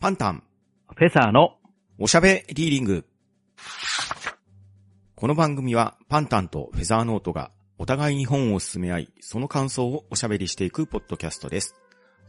[0.00, 0.42] パンタン、
[0.96, 1.58] フェザーの
[1.98, 3.04] おしゃべリーディング。
[5.14, 11.74] この番組はパンタンとフェザーノートがお互いに本を進め合い、その感想をおしゃべりしていくポッドキャストです。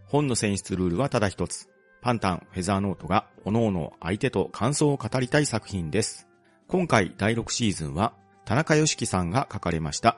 [0.05, 1.69] 本の選出ルールはただ一つ。
[2.01, 6.27] パンタン、フェザーノートが各々相手と感想を語りたい作品です。
[6.67, 8.11] 今回第6シーズンは
[8.43, 10.17] 田中良樹さんが書かれました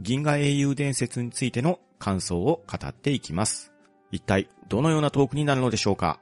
[0.00, 3.74] 銀河英雄伝説についての感想を語っていきます。
[4.10, 6.18] 一体どのようなトークになるのでしょうか？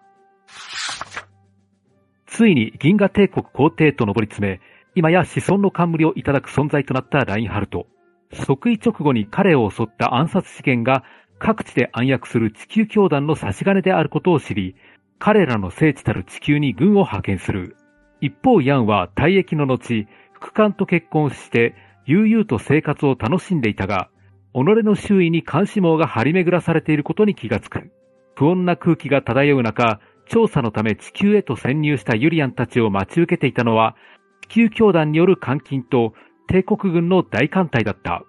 [2.26, 4.60] ついに銀河帝国皇帝と上り詰め、
[4.94, 7.86] 今や子孫の冠をいただく存在となったラインハルト。
[8.32, 11.04] 即位直後に彼を襲った暗殺事件が
[11.38, 14.76] 各地で暗躍する地球教団の差し金であることを知り、
[15.18, 17.76] 彼らの聖地たる地球に軍を派遣する。
[18.20, 21.74] 一方ヤンは退役の後、副官と結婚して
[22.06, 24.08] 悠々と生活を楽しんでいたが、
[24.54, 27.90] 己の周囲に監視網が張り巡らされていることに気がつく。
[28.34, 33.96] 不穏な空気が漂う中、調査のため地球へと潜入したユリアンたちを待ち受けていたのは、
[34.42, 36.14] 地球教団による監禁と
[36.48, 38.24] 帝国軍の大艦隊だった。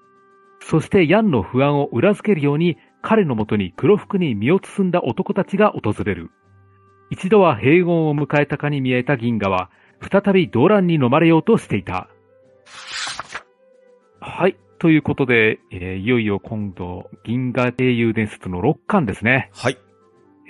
[0.60, 6.32] そしてヤンの不安を裏付けるように彼のもとに黒服に身を包んだ男たちが訪れる。
[7.10, 9.70] 一度は平穏を迎えたかに見えた銀河は、
[10.02, 12.10] 再び動乱に飲まれようとしていた。
[14.20, 14.58] はい。
[14.80, 19.50] ということで、えーいよいよ今度、銀河英雄伝説の6巻ですね。
[19.54, 19.78] はい。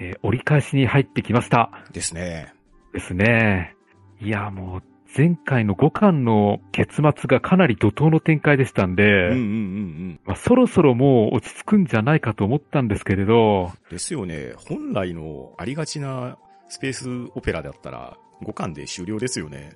[0.04, 1.72] えー折り返しに入ってきました。
[1.92, 2.54] ですね。
[2.94, 3.76] ですね。
[4.20, 4.84] いや、もう、
[5.16, 10.20] 前回の5巻の結末がかなり怒涛の展開でしたんで、うんうんうんうん。
[10.26, 14.54] まあ、そろそろもう落ち着くんじゃないかと思ったんですけれど、ですよね。
[14.68, 16.38] 本来のありがちな
[16.68, 19.74] スペースオペラだったら5巻で終了ですよね。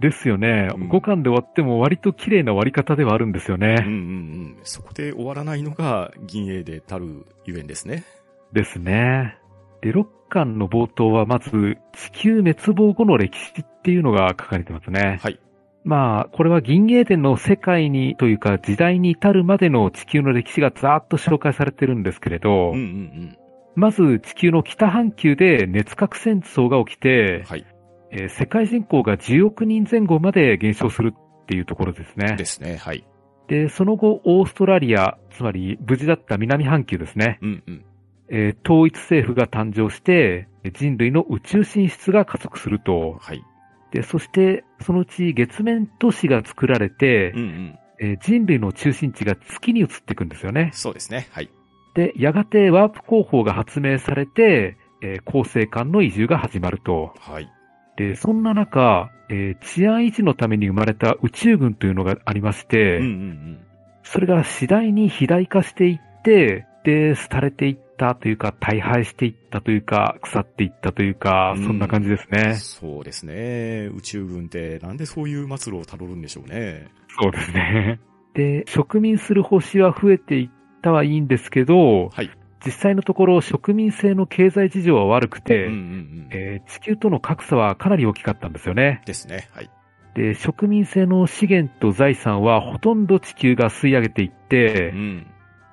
[0.00, 3.76] ですよね、うん5巻で終わっても割と綺麗な終わり方ではあるんですよね。
[3.80, 4.56] うんうんうん。
[4.64, 8.04] そこで終わらないのが銀英でたるゆえんですね。
[8.52, 9.36] ですね。
[9.82, 15.18] で、6巻の冒頭はまず、地球滅亡後の歴史っていうのが書かれてますね。
[15.22, 15.40] はい。
[15.84, 23.38] まあ、これは銀英伝の世界にというか時代に至るまでの地球の歴史がざーっと紹介されてるんですけれど、うんうんうん。
[23.76, 27.66] まず地球の北半球で熱核戦争が起きて、はい。
[28.12, 32.36] えー世界人口が10億人前後まで減少するっていうところですね。
[32.36, 32.76] ですね。
[32.76, 33.06] はい。
[33.46, 37.38] で、その後、オーストラリア、つまり無事だった南半球ですね。
[37.40, 37.84] うんうん。
[38.30, 43.18] えー統一政府が誕生して、人類の宇宙進出が加速すると。
[43.20, 43.42] はい。
[43.90, 47.78] で、そして、そのうち月面都市が作られて、うんうん。
[48.00, 50.70] えー人類の中心地が月に移っていくんですよね。
[50.72, 51.28] そうですね。
[51.32, 51.50] はい。
[51.94, 57.12] で、やがてワープ工法が発明されて、えー恒星間の移住が始まると。
[57.18, 57.48] はい。
[57.96, 63.58] で、そんな中、えー治安維持のために生まれた宇宙軍というのがありまして、うんうんうん。
[64.02, 72.54] それが次第に肥大化していって、で、廃れていったというか、大敗していったというか、腐っていったというか、うんそんな感じですね。
[72.54, 73.90] そうですね。
[73.94, 76.88] 宇宙軍ってなんでそういう末路をたどるんでしょうね。
[77.20, 78.00] そうですね。
[78.32, 80.50] で、植民する星は増えていっ
[80.80, 82.30] たはいいんですけど、はい。
[82.64, 86.28] 実際のところ植民性の経済事情は悪くて、うんうんうん。
[86.30, 89.02] えー地球との格差はかなり大きかったんですよね。
[89.04, 89.48] ですね。
[89.52, 89.70] はい。
[90.14, 95.26] で、植民性の資源と財産はほとんど地球が吸い上げていってう、ん。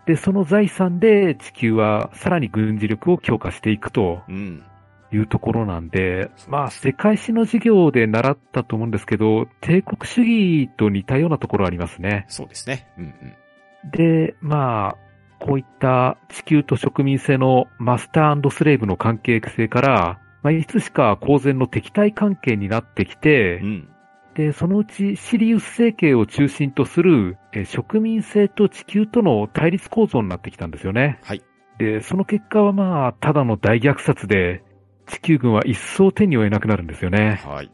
[0.08, 4.64] で、その財産で地球はさらに軍事力を強化していくとうん。
[5.10, 12.26] いうところなんで、まあ、世界史の授業で習ったと思うんですけど、帝国主義と似たようなところありますね。
[12.28, 12.90] そうですね。
[12.98, 13.92] うんうん。
[13.92, 14.98] で、まあ、
[15.40, 23.90] こういった地球と植民性のマスタースレーブの関係性から、まあ、いつしか公然の敵対関係になってきてう、ん。
[24.38, 31.20] で、そのうちシリウス政権を中心とするえー植民性と地球との対立構造になってきたんですよね。
[31.24, 31.42] はい。
[31.80, 34.64] で、その結果はまあ、ただの大虐殺で、
[35.08, 37.42] 地球軍は一層手に負えなくなるんですよね。
[37.44, 37.72] はい。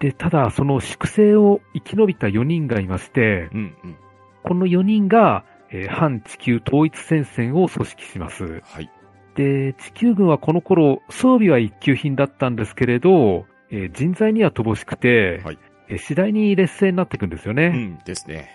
[0.00, 3.96] で、ただ、その粛清を生き延びた4人がいまして、うんうん。
[4.42, 8.62] この4人が、えー反地球統一戦線を組織します。
[8.64, 8.90] はい。
[9.36, 17.66] で、地球軍はこの頃、装備は一級品だったんですけれど、えー人材には乏しくて、はいえー次第に劣勢になっていくんですよね。
[17.66, 17.98] うん。
[18.04, 18.50] ですね。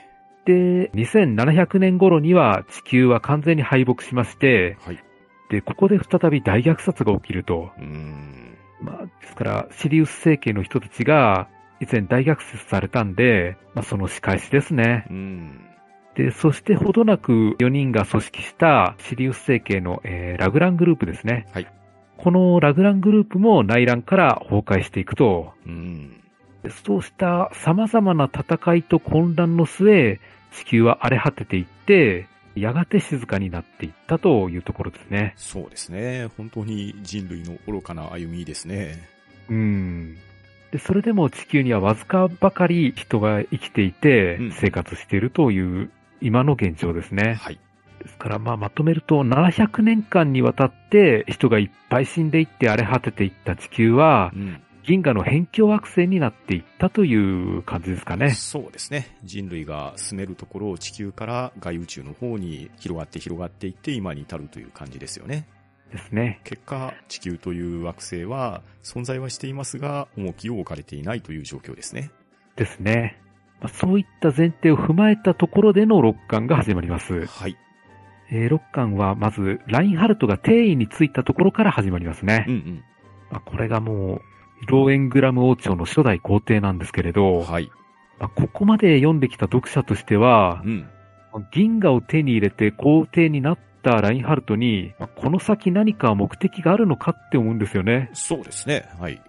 [0.46, 5.04] で、2700年頃には地球は完全に敗北しまして、はい。
[5.50, 7.72] で、ここで再び大虐殺が起きると。
[7.78, 8.58] うーん。
[8.82, 11.50] まあ、ですから、シリウス政権の人たちが、
[11.82, 15.06] 以前大虐殺されたんで、まあ、その仕返しですね。
[15.10, 15.66] うん。
[16.16, 21.48] で、そしてほどなく4人が組織したシリウス政権の、えーラグラングループですね。
[21.54, 21.68] はい。
[22.18, 25.54] このラグラングループも内乱から崩壊していくと。
[25.66, 26.19] うん。
[26.64, 30.20] でそうした様々な戦いと混乱の末、
[30.52, 35.34] 地球は荒れ果てていって、やがて静かになっていったというところですね。
[35.38, 36.30] そうですね。
[36.38, 39.08] 本当に人類の愚かな歩みですね。
[39.50, 40.18] うん。
[40.72, 45.90] で、それでも地球にはわずかばかり人が生きていてうん、生活しているという
[46.22, 47.36] 今の現状ですね。
[47.36, 47.60] はい。
[48.04, 54.62] ですから、まあ、まとめると、700年間にわたって人がいっぱい死んでいって荒れ果てていった地球はう、ん。
[54.90, 58.32] 銀河の辺境惑星になっていったという感じですかね。
[58.32, 59.16] そうですね。
[59.24, 65.48] 人類が住めるところを地球から外宇宙の方に広がって広がっていって今に至るという感じですよね。
[65.92, 66.42] ですね。
[66.44, 72.10] 結果、地球という惑星は存在はしていますが、重きを置かれていないという状況ですね。
[72.56, 73.22] ですね。
[73.62, 77.28] まあ、そういった前提を踏まえたところでの6巻が始まります。
[77.28, 77.56] はい。
[78.32, 82.46] えー6巻はまず、ラインハルトが定位についたところから始まりますね。
[82.48, 82.84] うんうん。
[83.30, 84.22] まあ、これがもう、
[84.68, 87.70] ローエングラム王朝の初代皇帝なんですけれど、はい。
[88.20, 90.90] まあ、ここまで読んできた読者としてはう、ん。
[91.52, 98.10] 銀河を手に入れて皇帝になったラインハルトに、まあこの先何か目的があるのかって思うんですよね。
[98.14, 98.90] そうですね。
[99.00, 99.22] はい。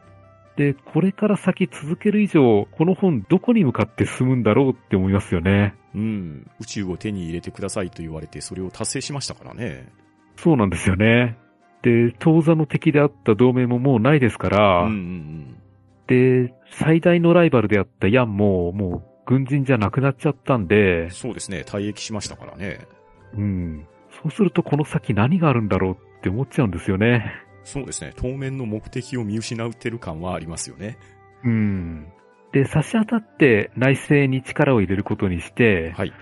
[0.56, 5.75] で、これから先続ける以上、この本どこに向かって進むんだろうって思いますよね。
[5.94, 6.50] うん。
[6.61, 9.88] 宇宙を手に入れてくださいと言われて、それを達成しましたからね。
[10.37, 11.38] そうなんですよね。
[11.82, 15.56] で、当座の敵であった同盟ももうないですから、うんうんうん。
[16.06, 21.65] で、最大のライバルであったヤンも、もう軍人じゃなくなっちゃったんで、そうですね。
[21.67, 22.81] 退役しましたからね。
[23.35, 23.87] うん。
[24.23, 27.32] そうするとこの先何があるんだろうって思っちゃうんですよね。
[27.65, 28.12] そうですね。
[28.17, 30.99] 当面の目的を見失ってる感はありますよね。
[31.44, 32.06] うん。
[32.53, 36.12] で、差し当たって内政に力を入れることにして、はい。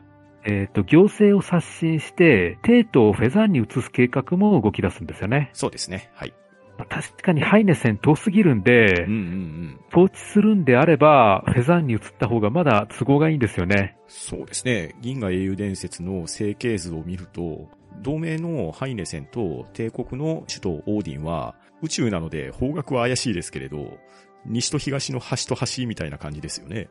[0.44, 5.50] えっ、と、行政を刷新して、テートをフェザーンに移す計画も動き出すんですよね。
[5.52, 6.10] そうですね。
[6.14, 6.34] はい。
[6.78, 9.80] まあ確かにハイネセン遠すぎるんで、うんうんうん。
[9.90, 13.96] 統治するんであれば、フェザーンに移った方がまだ都合がいいんですよね。
[14.06, 14.94] そうですね。
[15.00, 17.68] 銀河英雄伝説の成形図を見ると、
[18.00, 23.98] 同盟のハイネセンと帝国の首都オーディンは宇宙なので方角は怪しいですけれど、
[24.46, 26.88] 西と東の端と端みたいな感じですよね。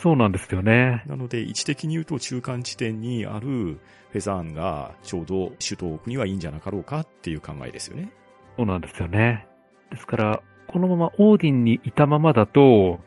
[0.00, 1.02] そうなんですよね。
[1.06, 8.10] なので位置的に言うと中間地点にあるフェザーンがちょうど首都を置くにはいいんじゃなかろうかっていう考えですよね。
[8.56, 9.46] そうなんですよね。
[9.90, 13.00] ですから、このままオーディンにいたままだと、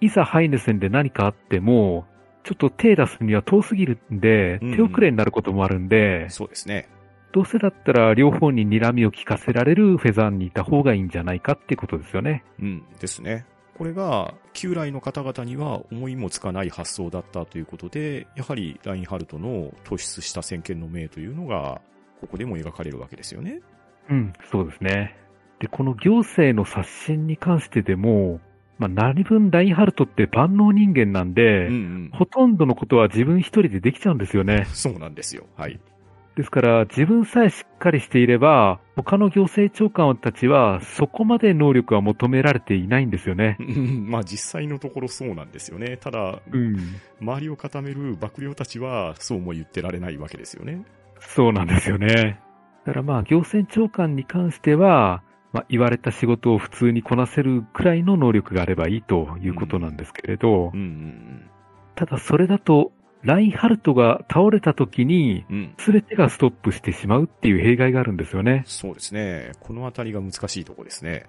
[0.00, 2.04] いざハイネセンで何かあっても、
[2.42, 6.88] ちょっと手出すには遠すぎるんで、うんうん手遅れになることもあるんで、そうですね。
[7.32, 12.44] どうせだったら両方に睨みを利かせられるフェザーンにいた方がいいんじゃないかっていうことですよね。
[12.60, 13.46] うんですね。
[13.76, 21.80] これが、旧来の方々には思いもつかない発想だったということで、やはりラインハルトの突出した先見の明というのが、
[22.20, 23.60] ここでも描かれるわけですよね。
[24.08, 25.16] うん、そうですね。
[25.58, 28.40] で、この行政の刷新に関してでも、
[28.78, 32.10] まあ、何分ラインハルトって万能人間なんで、うんうん。
[32.12, 34.66] ほとんどのことは自分一人でできちゃうんですよね。
[34.72, 35.46] そうなんですよ。
[35.56, 35.80] はい。
[36.36, 43.56] ですから、自分さえしっかりしていれば、他の行政長官たちは、そこまで能力は求められていないんですよね。
[43.60, 45.96] う んまあ実際のところそうなんですよね。
[45.96, 46.76] ただ、うん。
[47.20, 50.84] 周りを固める幕僚たちはそうも言ってられないわけですよね。
[51.20, 52.40] そうなんですよね。
[52.84, 55.22] だからまあ、行政長官に関しては、
[55.52, 61.50] まあ、言われた仕事を普通にこなせるくらいの能力があればいいということなんですけれど、うんうん
[61.96, 62.90] ただそれだと、
[63.24, 65.44] ラインハルトが倒れた時に。
[65.78, 68.62] すべてがストップしてしまうっていう弊害があるんですよね。
[68.66, 69.52] そうですね。
[69.60, 71.26] このあたりが難しいところですね。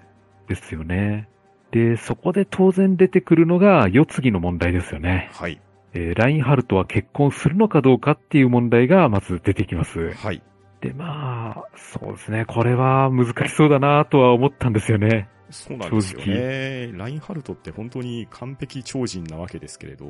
[0.48, 1.28] ですよね。
[1.72, 5.30] で、そこで当然出てくるのが、世継ぎの問題ですよね。
[5.34, 5.60] はい。
[5.94, 10.12] えーラインハルトは結婚するのかどうかっていう問題がまず出てきます。
[10.14, 10.42] はい。
[10.82, 12.46] で、まあ、そうですね。
[12.46, 15.30] これは難しそうだなとは思ったんですよね。
[15.50, 16.92] そうなんですよね。
[16.94, 20.06] ラインハルトって本当に完璧超人なわけですけれど、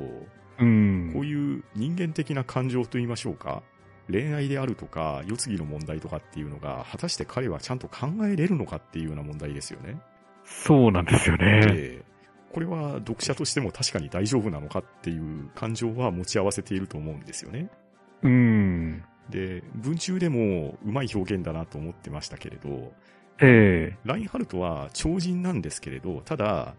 [0.58, 1.10] うん。
[1.12, 3.62] こういう人間的な感情と言いましょうか。
[4.08, 10.00] 恋愛であるとか、世継ぎの問題とかっていうのが、果たして彼はちゃんと考えれるのかっていうような問題ですよね。
[10.44, 11.60] そうなんですよね。
[11.72, 12.16] ええ
[12.56, 17.68] これは読者としても確かに大丈夫なのかっていう感情は持ち合わせていると思うんですよね。
[18.22, 19.04] うん。
[19.28, 22.94] で、文中でもうまい表現だなと思ってましたけれど、
[23.42, 26.74] ええラインハルトは超人なんですけれど、ただ、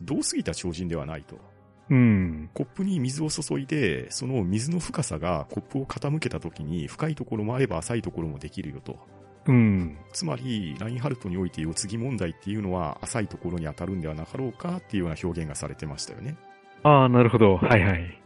[0.00, 1.40] 同すぎた超人ではないと。
[1.88, 2.50] うん。
[2.52, 8.98] コップに水を注いで、その水の深さがコップを傾けた時に深いところもあれば浅いところもできるよと。
[9.46, 9.98] うん。
[10.12, 16.36] つまり、ラインハルトにおいて世継ぎ問題っていうのは浅いところに当たるんではなかろうかっていうような表現がされてましたよね。
[16.82, 17.56] ああ、なるほど。
[17.56, 18.20] はいはい。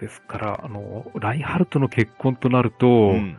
[0.00, 3.36] ですから、あの、ラインハルトの結婚となると、うん。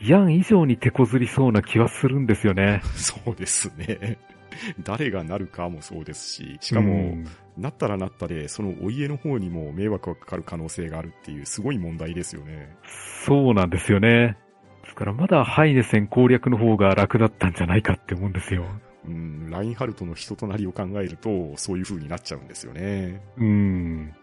[0.00, 2.80] ヤン以上に手こずりそうな気はするんですよね。
[2.94, 4.18] そうですね。
[4.82, 12.76] 誰がなるかもそうですし、しかも、うんなったらなったで、そのお家の方にも迷惑がかかる可能性があるっていうすごい問題ですよね。
[13.24, 14.36] そうなんですよね。
[14.82, 18.64] ですからまだハイネセン攻略の方が楽だったんじゃないかって思うんですよ。
[19.06, 23.20] うん、ラインハルトの人となりを考えると、そういう風になっちゃうんですよね。
[23.36, 24.14] うん。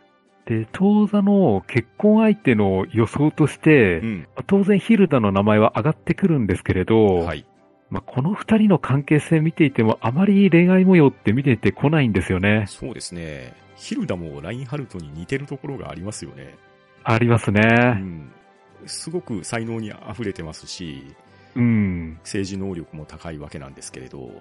[0.45, 4.27] で、当座の結婚相手の予想として、うん。
[4.47, 7.45] 当然ヒルダの名前は上がってくるんですけれど、はい。
[7.91, 12.63] まあ、この二人の関係性見ていてもあまり恋愛模様って見ていてこないんですよね。
[12.67, 13.53] そうですね。
[13.75, 16.55] ヒルダもラインハルトに似てるところがありますよね。
[17.03, 17.61] ありますうね。
[17.61, 18.31] ん。
[18.85, 21.03] すごく才能に溢れてますし、
[21.55, 22.17] うん。
[22.23, 24.31] 政治能力も高いわけなんですけれど、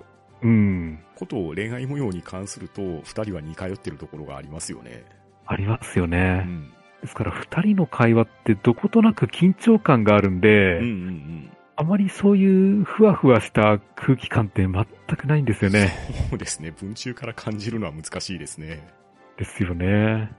[0.42, 1.00] うん。
[1.16, 5.04] こと恋愛模様に関すると、二人は似通ってるところがありますよね。
[5.46, 6.42] ありますようね。
[6.42, 6.70] ん。
[7.02, 11.50] ですから二人の会話ってどことなく緊張感があるんで、うんうんうん。
[11.76, 14.84] あまりそういうふわふわした空気感って全
[15.16, 15.92] くないんですよね。
[16.28, 16.72] そうですね。
[16.72, 18.86] 文中から感じるのは難しいですね。
[19.38, 20.30] ですよね。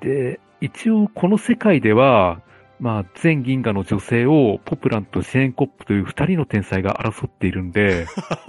[0.00, 2.42] で、一応この世界では、
[2.80, 8.06] まあ、全銀河の女性をポプランとシェーンコップという二人の天才が争っているんで、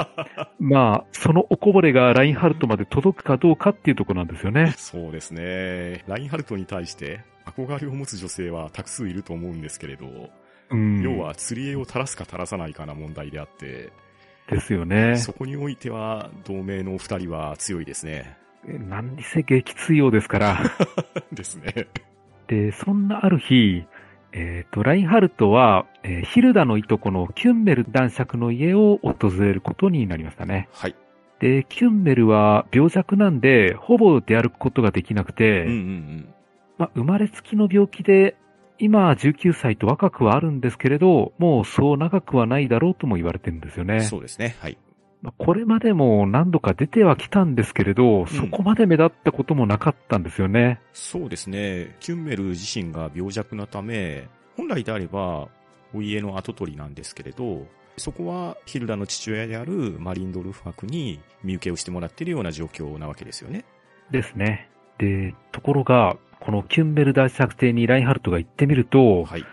[0.59, 4.73] まあ、そのおこぼれがラインハルトまで届くかどうかっていうところなんですよね。
[4.77, 6.03] そうですね。
[6.07, 10.05] ラインハルトに対して憧れを持つ女性はたく数いると思うんですけれど、
[10.69, 11.01] うん。
[11.01, 13.91] 要は釣り絵を垂らすか垂らさないかな問題であって、
[14.49, 15.17] ですよね。
[15.17, 18.37] そこにおいては同盟の二人は強いですね。
[18.67, 20.59] 何にせ激強ですから。
[21.33, 21.87] ですね。
[22.47, 23.85] で、そんなある日、
[24.31, 30.67] えっ、と、ラインハルトは、えーヒルダのいとこのキュンメル男爵の家を訪れることになりましたね。
[30.73, 30.95] はい。
[31.39, 36.33] で、キュンメルは病弱なんで、ほぼ出歩くことができなくて、うんうん
[36.77, 38.35] まあ、生まれつきの病気で、
[38.79, 43.89] 今19歳と若くはあるんですけれど、もうそう長くはないだろうとも言われてるんですようん。
[43.89, 44.01] ね。
[44.01, 44.55] そうですね。
[44.59, 44.77] はい。
[45.21, 50.81] まあこれまでも何度か出てはきたんですけれど、そこまで目立ったこともなかったんですよね。
[50.93, 51.95] そうですね。
[51.99, 54.27] キュンメル自身が病弱なため、
[54.57, 55.47] 本来であれば、
[55.93, 57.65] お家の跡取りなんですけれど、
[57.97, 63.63] そこはヒルダの父親であるマリンドルフ伯に身請けをしてもらっているような状況なわけですよね。
[64.11, 64.69] ですね。
[64.97, 69.45] で、ところが、このキュンベル大作邸にラインハルトが行ってみると、はい。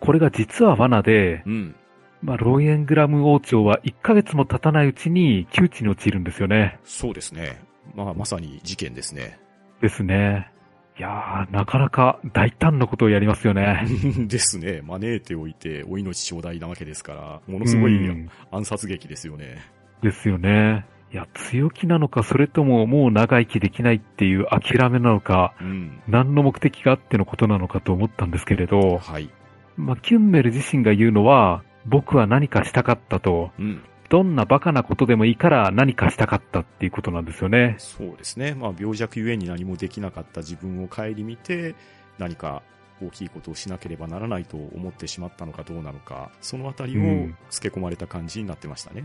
[0.00, 1.74] これが実は罠で、うん。
[2.22, 6.78] まあ、ロイエングラム王朝は1ヶ月も経たないうちに窮地に陥るんですよね。
[6.84, 7.62] そうですね。
[7.94, 9.38] まあ、まさに事件ですね。
[9.80, 10.50] ですね。
[10.98, 13.84] いやー、なかなか大胆なことをやりますよね。
[14.28, 14.80] ですね。
[14.84, 19.58] 招いておいて、お命頂戴なわけですから、ものすごいうん暗殺劇ですよね。
[20.02, 20.86] ですよね。
[21.14, 26.02] いや、強気なのか、それとももう長生きできないっていう諦めなのか、うん。
[26.08, 29.30] 何の目的があってのことなのかと思ったんですけれど、はい。
[29.76, 33.84] まあ、キュンメル自身が言うのは、僕は何かしたかったと、うん。
[34.08, 37.76] どんなバカなことでもいいから何かしたかったっていうことなんですよね。
[37.78, 38.54] そうですね。
[38.54, 41.76] まあ、病弱ゆえに何もできなかった自分を顧みて、
[42.18, 42.62] 何か
[43.00, 49.04] 大きいことをしなければならないと思ってしまったのかどうなのか、そのあたりをうん付け込まれた感じになってましたね。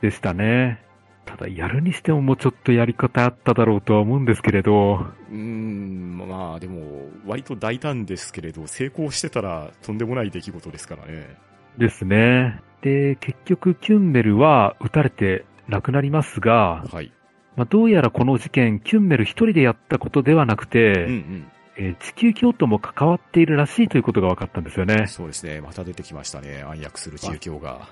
[0.00, 0.93] でしたね。
[1.24, 11.36] ただ、やるにしてももうちょっとやり方あっただろうとは思うんですけれど、うーん、まあでも、割と大胆ですけれど、成功してたらとんでもない出来事ですからね。
[11.78, 12.60] ですね。
[12.82, 17.12] で、結局、キュンメルは撃たれて亡くなりますが、はい。
[17.56, 21.46] まあ、どうやらこの事件、キュンメル一人でやったことではなくて、うんうん。
[21.76, 25.06] えー地球京都も関わっているらしいということが分かったんですよね。
[25.08, 25.60] そうですね。
[25.60, 26.62] また出てきましたね。
[26.62, 27.88] 暗躍する中京が。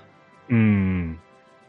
[0.49, 1.19] うん。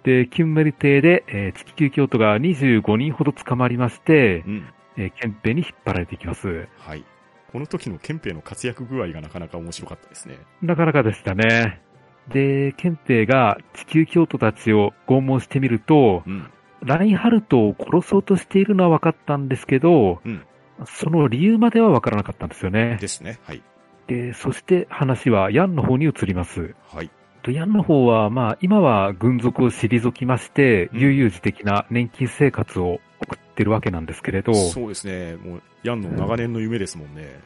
[0.05, 4.65] で、キュンメル邸で、えー地球京都が25人ほど捕まりましてう、ん。
[4.97, 6.69] えー憲兵に引っ張られていきます。
[6.79, 7.05] はい。
[7.53, 10.39] この時の憲兵の活躍具合がなかなか面白かったですね。
[10.61, 11.81] なかなかでしたね。
[12.29, 16.51] で、憲兵が地球京都たちを拷問してみると、うん。
[16.83, 20.43] ラインハルトを殺そうとしているのは分かったんですけど、うん
[20.87, 22.99] その理由までは分からなかったんですよね。
[23.01, 23.39] ですね。
[23.45, 23.63] はい。
[24.09, 26.75] で、そして話はヤンの方に移ります。
[26.89, 27.11] はい。
[27.45, 35.37] とヤンの方は、まあ、今は軍属を退きまして、うん悠々自適な年金生活を送ってるわけなんですけれど、そうですね。
[35.37, 37.39] もう、ヤンの長年の夢ですもんね。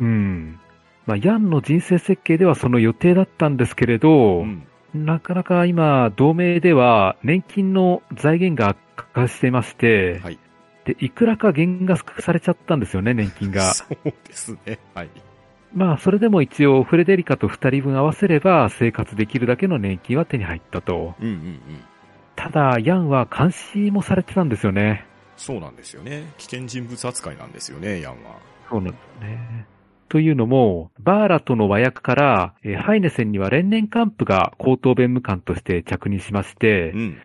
[0.00, 0.58] うん。
[1.06, 4.66] まあ、ヤンの人生設計ではその予定だったんですけれど、うん。
[4.92, 10.38] なかなか今、同盟では年金の財源が悪化していまして、はい。
[10.84, 13.62] で、いくらか減額されちゃったんですよね、年金が。
[13.74, 14.80] そうですね。
[14.94, 15.10] はい。
[15.74, 21.14] まあ、それでも一応、フレデリカと二人分合わせれば、生活できるだけの年金は手に入ったと。
[21.20, 21.60] うんうんうん。
[22.36, 25.04] ただ、ヤンは監視もされてたんですよね。
[25.36, 26.32] そうなんですよね。
[26.38, 28.38] 危険人物扱いなんですよね、ヤンは。
[28.70, 29.66] そうなんですね。
[30.08, 37.18] というのも、バーラとの和訳から、えーハイネセンには連年幹部が高等弁務官として着任しまして、うん。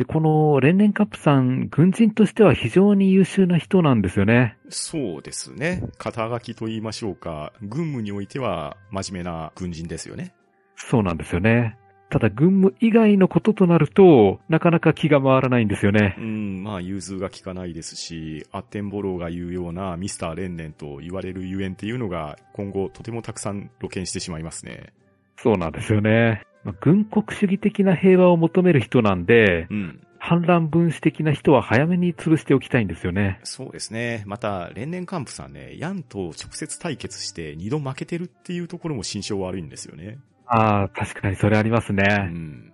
[0.00, 4.56] で、この連年幹部さん、軍人としては非常に優秀な人なんですよね。
[4.70, 5.82] そうですね。
[5.98, 7.52] 肩書きと言いましょうか。
[7.60, 10.32] 軍務においては真面目な軍人ですよね。
[10.74, 11.76] そうなんですよね。
[12.08, 16.22] ただ、軍務以外のこととなると、なかなか気が回らないんですよねう。
[16.22, 24.94] ん、まあ、融通が効かないですし、アッテンボローが言うようなミスター連年と言われるゆえんっていうのが、今後とてもたくさん露見してしまいますね。
[25.36, 26.46] そうなんですよね。
[26.64, 30.00] まあ軍国主義的な平和を求める人なんで、うん。
[30.22, 33.40] 反乱分子的な人は早めに潰しておきたいんですよね。
[33.42, 34.22] そうですね。
[34.26, 40.18] また、連年幹部さんね、ヤンと直接対決して二度負けてるっていうところも心象悪いんですよね。
[40.46, 42.04] ああ、確かにそれありますうね。
[42.04, 42.70] ん。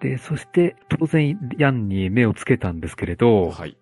[0.00, 3.76] で、そして当然ヤンに目をつけたんですけれど、はい。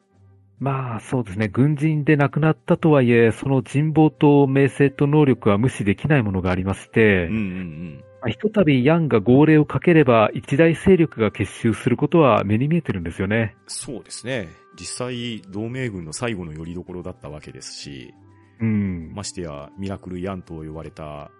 [0.58, 8.04] まあそうですね、軍人で亡くなったとはいえ、その人望と名声と能力は無視できないものがありまして、うんうんうん。
[8.20, 13.56] まあひとたびヤンが号令をかければ一大勢力が結集することは目に見えてるんですよね。
[13.66, 14.48] そうですね。
[14.78, 18.14] 実際、同盟軍の最後の拠り所だったわけですし、
[18.60, 19.12] うん。
[19.12, 21.30] ましてや、ミラクルヤンと呼ばれた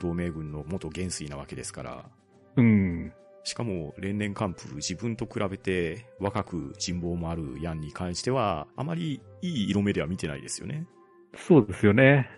[0.00, 2.04] 同盟軍の元元帥なわけですから、
[2.56, 3.12] うん。
[3.44, 10.86] しかも、連年幹部、自分と比べて若く人望もあるヤンに関しては、あまりいい色目では見てないですよね。
[11.36, 12.28] そうですよね。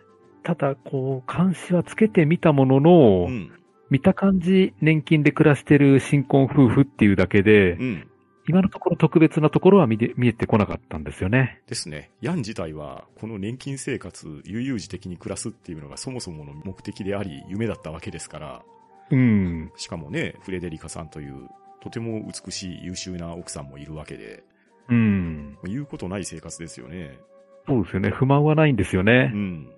[0.43, 3.52] ただ、こう、監視はつけてみたものの、うん。
[3.90, 8.09] 見た感じ、年金で暮らしてる新婚夫婦っていうだけで、うん。
[8.49, 11.61] 今のところ特別なところは見えてこなかったんですよね。
[11.66, 12.11] ですね。
[12.23, 18.62] ヤン自体は、この年金生活、悠々自適に暮らすっていうのがそもそもの目的であり、夢だったわけですから、
[19.11, 19.71] うん。
[19.76, 21.49] しかもね、フレデリカさんという、
[21.83, 24.42] とても美しい優秀な奥さんもいるわけで、
[24.88, 25.59] うん。
[25.64, 27.18] 言うことない生活ですよね。
[27.66, 28.11] そうですよね。
[28.11, 29.30] 不満はないんですよね。
[29.35, 29.68] うん。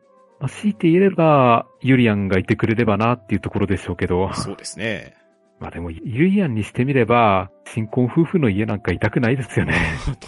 [0.41, 4.33] まあ、強いて言えれば、ユリアンがいてくれればなっていうところでしょうけど。
[4.33, 5.15] そうですね。
[5.61, 9.75] まあでも、ユリアンにしてみれば、新婚夫婦の家なんかいたくないですよね。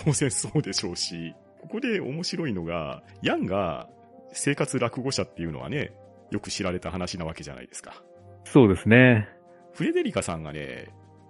[0.05, 3.89] 当然そうでしょうし、ここで面白いのが、ヤンが
[4.33, 5.93] 生活落語者っていうのはね、
[6.31, 8.03] よく知られた話なわけじゃないですか。
[8.45, 9.29] そうですね。
[9.73, 10.89] フレデリカさんがね、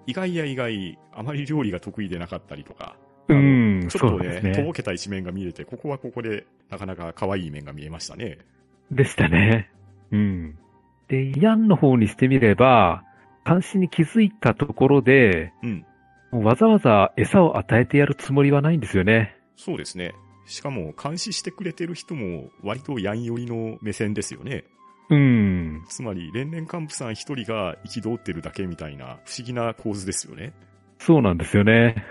[0.08, 2.96] 意外や意外、あまり料理が得意でなかったりとか、
[3.28, 4.72] うん、ちょっとねそうですとぼね。
[4.72, 8.38] けた一面が見れて、ここはここで、なかなか可愛い面が見えましたね。
[8.90, 9.70] でしたね。
[10.10, 10.58] うん。
[11.08, 13.04] で、ヤンの方にしてみれば、
[13.46, 15.86] 監視に気づいたところで、うん。
[16.44, 19.36] わざわざ餌を与えてやるつもりはないんですよね。
[19.56, 20.14] そうですね。
[20.46, 24.64] しかも、監視してくれてる人も、割とヤン寄りの目線ですよね。
[25.10, 25.84] うん。
[25.88, 30.52] つまり、連年幹部さん一人が憤ってるだけみたいな、不思議な構図ですよね。
[30.98, 32.04] そうなんですよね。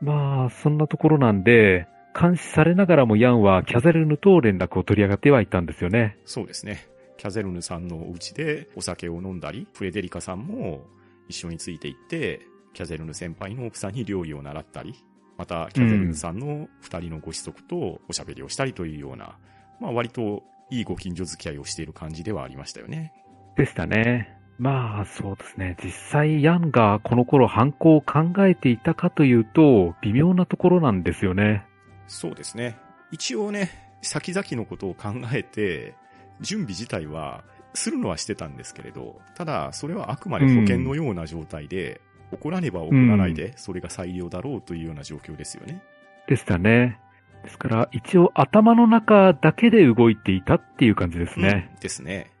[0.00, 1.86] まあ、そんなところなんで、
[2.18, 6.16] 監視されながらもヤンはキャザルヌと連絡を取り上がってはいたんですよね。
[6.24, 6.88] そうですね。
[7.16, 10.86] キャゼルヌさんのお家でお酒を飲んだり、フレデリカさんも
[11.28, 12.40] 一緒について行って、
[12.72, 14.94] キャゼルヌ先輩の奥さんに料理を習ったり、
[15.36, 19.36] また、キャゼルヌさんの二人のご子息とおしゃべりをしたりというような、
[19.80, 23.12] まあ割といいご近所付き合いをしている感じではありましたよね。
[23.56, 24.36] でしたね。
[24.58, 25.76] まあ、そうですね。
[25.82, 31.64] 実際、ヤンがこの頃犯行を考えていたかというと、微妙なところなんですよね。
[32.10, 32.76] そうですね。
[33.12, 33.70] 一応ね、
[34.02, 35.94] 先々のことを考えて、
[36.40, 42.00] 準備自体はするのはしてたんですけれど、ただ、それはあくまで保険のような状態で、
[42.32, 45.82] 起こらねば起こらないで、それが最良だろうというような状況ですよね。
[46.26, 46.98] でしたね。
[47.44, 51.70] ですから、一応頭の中だけで動いていたっていう感じですね。
[51.74, 52.32] うんですね。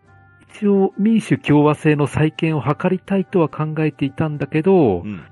[0.52, 5.22] 一応、民主共和制の再建を図りたいとは考えていたんだけど、うん。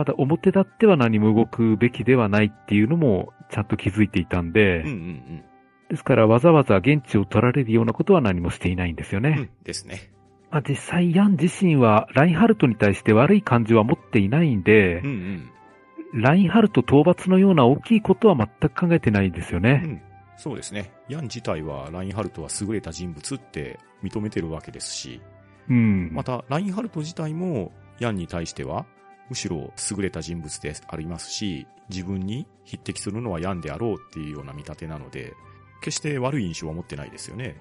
[0.00, 5.44] まだ表立っては何も動くべきではないっていうのもちゃんと気づいていたんで、うんうん
[5.90, 9.30] ですからわざわざ現地を取られるようなことは何もしていないんですよね。
[9.30, 9.38] うん。
[9.38, 9.50] うん。
[9.64, 10.10] ですね。
[10.50, 15.50] まあ、実際ヤン自身はラインハルトに対して悪い感じは持っていないんでうん
[16.14, 16.22] う、ん。
[16.22, 19.72] ラインハルト討伐のような大きいことは全く考えてないんですようね。
[19.74, 20.02] ん。
[20.36, 20.92] そうですね。
[21.08, 25.20] ヤン自体はラインハルトは優れた人物って認めてるわけですし、
[25.68, 26.10] うん。
[26.12, 28.86] また、ラインハルト自体も、ヤンに対しては、
[29.30, 35.34] むしろ優れた人物でありますし、自分に匹敵するのはヤンであろうっていうような見立てなので、
[35.80, 37.56] 決して悪い印象は持ってないですよね。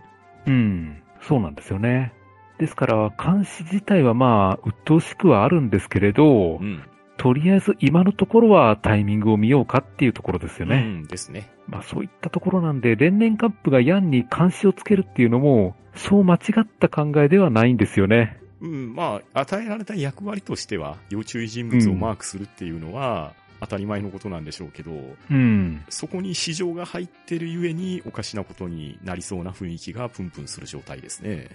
[0.46, 1.04] うん。
[1.22, 2.14] そうなんですよね。
[2.58, 6.84] ですから、監視自体はまあ、鬱陶しくはあるんですけれど、うん。
[7.18, 10.78] とりあえず今のところはタイミングを見ようかっていうところですよね。
[10.78, 11.52] うんですね。
[11.68, 18.40] まあそういったところなんで、連年カップがヤンに監視をつけるっていうのも、そう間違った考えではないんですよね。
[18.62, 24.92] うん、まあ、与えられた役割としては、要注意人物をマークするっていうのは、当たり前のことなんでしょうけど、
[25.30, 25.84] うん。
[25.90, 31.50] そこに市場が入ってるゆえに、おかしなことになりそうな雰囲気がプンプンする状態ですね。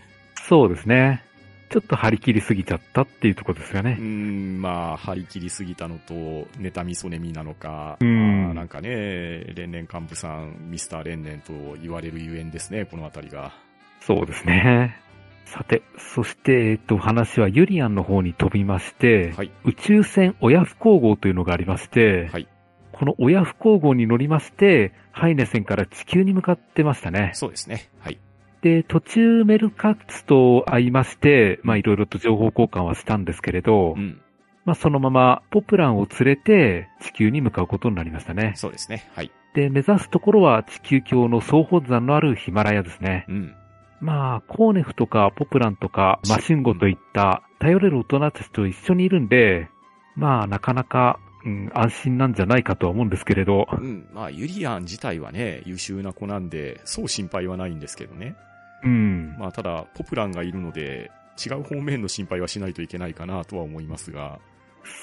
[0.46, 1.24] そうですね。
[1.70, 3.94] ちょっと張り切りすぎちゃったっていうところですようね。
[3.94, 6.14] ん、まあ、張り切りすぎたのと、
[6.58, 13.52] 妬みそねみなのか、うんまあなんかね、連年幹部さん、ミスター連年と言われるゆえんですね、このあたりが。
[14.00, 15.00] そうですね。
[15.44, 19.52] さて、そして、えっと、話はユリアンの方に飛びまして、はい。
[19.64, 22.48] 宇宙船親不光号というのがありまして、はい。
[22.92, 27.32] この親不光号に乗りまして、ハイネ線から地球に向かってましたね。
[27.34, 27.90] そうですね。
[28.00, 28.18] はい。
[28.62, 34.20] で、途中メルカッツと会いまして、まあいろいろと情報交換はしたんですけれど、うん。
[34.64, 38.54] まあそのままポプランを連れて地球に向かうことになりましたね。
[38.56, 39.10] そうですね。
[39.14, 39.30] はい。
[39.54, 43.26] で、目指すところは地球境の総本山のあるヒマラヤですね。
[43.28, 43.54] うん。
[44.00, 49.68] まあ、コーネフとかポプランとかマシンゴといった頼れる大人たちと一緒にいるんで、
[50.16, 54.08] まあなかなか、うん、安心なんじゃないかとは思うんですけれど、うん。
[54.14, 58.34] まあ、ユリアン自体はね、優秀な子なんで、そう心配はないんですけどね。
[58.82, 61.10] うん、まあ、ただ、ポプランがいるので、
[61.44, 64.40] 違う方面の心配はしないといけないかなとは思いますが、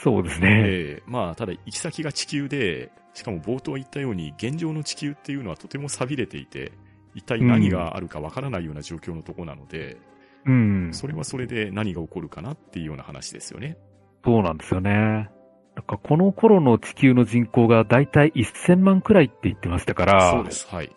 [0.04, 0.64] そうですね。
[0.66, 6.72] ええまあ、ただ、行き先が地球で、しかも冒頭言ったように、現状の地球っていうのはとても錆びれていて、
[7.16, 9.98] 一体何があるかわからないような状況のとこなので、
[10.46, 13.78] うん、それはそれで何が起こるかなっていうような話ですよね。
[14.24, 15.30] そうなんですよね。
[15.76, 20.68] なんかこの頃の地球の人口がだいたい1000万くらいって言ってましたから、そうです。
[20.68, 20.92] はい。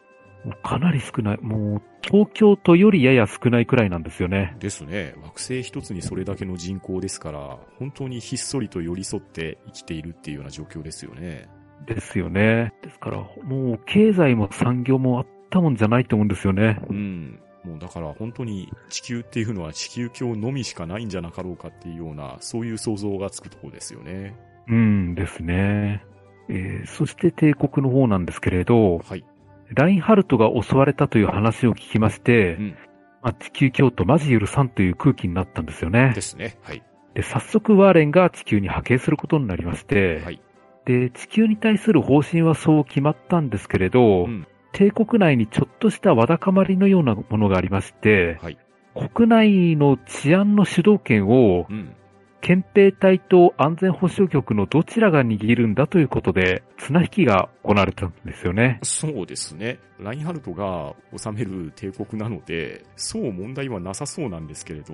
[0.62, 1.38] かなり少ない。
[1.40, 4.56] もう東京都よりやや少ないくらいなんですよね。
[4.58, 5.14] ですね。
[5.22, 11.48] 惑星一つにそれだけの人口ですから、本当にひっそりと寄り添って生きているっていうような状況ですよね。
[11.86, 12.74] ですよね。
[12.82, 15.22] ですから、もう経済も産業もあ
[15.54, 16.80] ったもんじゃないと思うんですよね。
[16.88, 17.40] うん。
[17.64, 24.36] もうだから本当に地球っていうのは地球境のみしかないんじゃなかろうかっていうような、そういう想像がつくところですよね。
[24.66, 26.04] うんですね。
[26.48, 29.24] えーそして帝国の方なんですけれど、はい。
[29.68, 32.76] ラインハルトが襲われたという話を聞きまして、うん
[33.22, 36.20] まあ、地球京都マジ許さんという空気になったんですよねで。
[36.20, 36.58] すね。
[36.62, 36.82] はい。
[37.14, 40.42] で、早速ワーレンが地球に派遣することになりまして、はい。
[40.84, 44.46] で、地球に対する方針はそう決まったんですけれど、うん。
[44.74, 48.58] 帝国内にちょっとしたわだかまりのようなものがありまして、はい。
[48.94, 51.94] 国内の治安の主導権をうん。
[52.40, 58.80] 憲兵隊と安全保障局のどちらが握るんだということで、綱引きが行われたんですよね。
[58.82, 59.78] そうですね。
[59.98, 64.92] ラインハルトが治める帝国なので、そう問題はなさそうなんですけれど、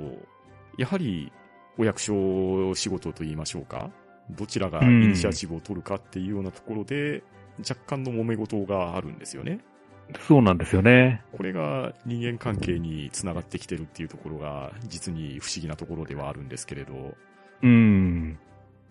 [0.78, 1.32] やはり
[1.76, 3.90] お役所仕事と言いましょうか。
[4.30, 7.24] どちらがイニシアチブを取るかっていうようなところで、
[7.68, 9.58] 若干の揉め事があるんですよね。
[10.20, 11.22] そうなんですよね。
[11.32, 17.14] これが人間関係につながってきてるっていうところが、実に不思議なところではあるんですけれど、
[17.62, 18.38] うん。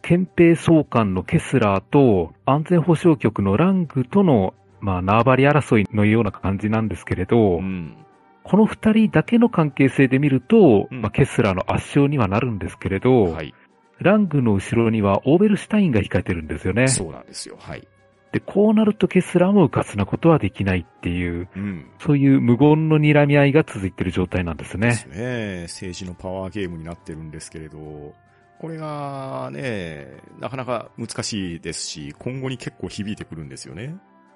[0.01, 7.97] 憲兵総監のケスラーと安全保障局のラングとの、まあ、縄張り争いのような感じなんですけれど、うん。
[8.43, 13.53] この二人だけの関係性で見ると、うんまあ、ケスラーの圧勝にはなるんですけれど、はい。
[13.99, 16.87] ラングの後ろにはオーベルシュタインが控えてるんですよね。
[16.87, 17.57] そうなんですよ。
[17.59, 17.87] はい。
[18.31, 21.89] で、こうなるとケスラーも迂闊なことはできないっていう、うん。
[21.99, 25.05] そういう無言の睨み合いが続いている状態なんですねです。
[25.07, 25.61] ね。
[25.63, 28.13] 政治のパワーゲームになってるんですけれど、
[28.59, 33.95] これがね、なかなか難しいですし、今後に結構響いてくるんですよね。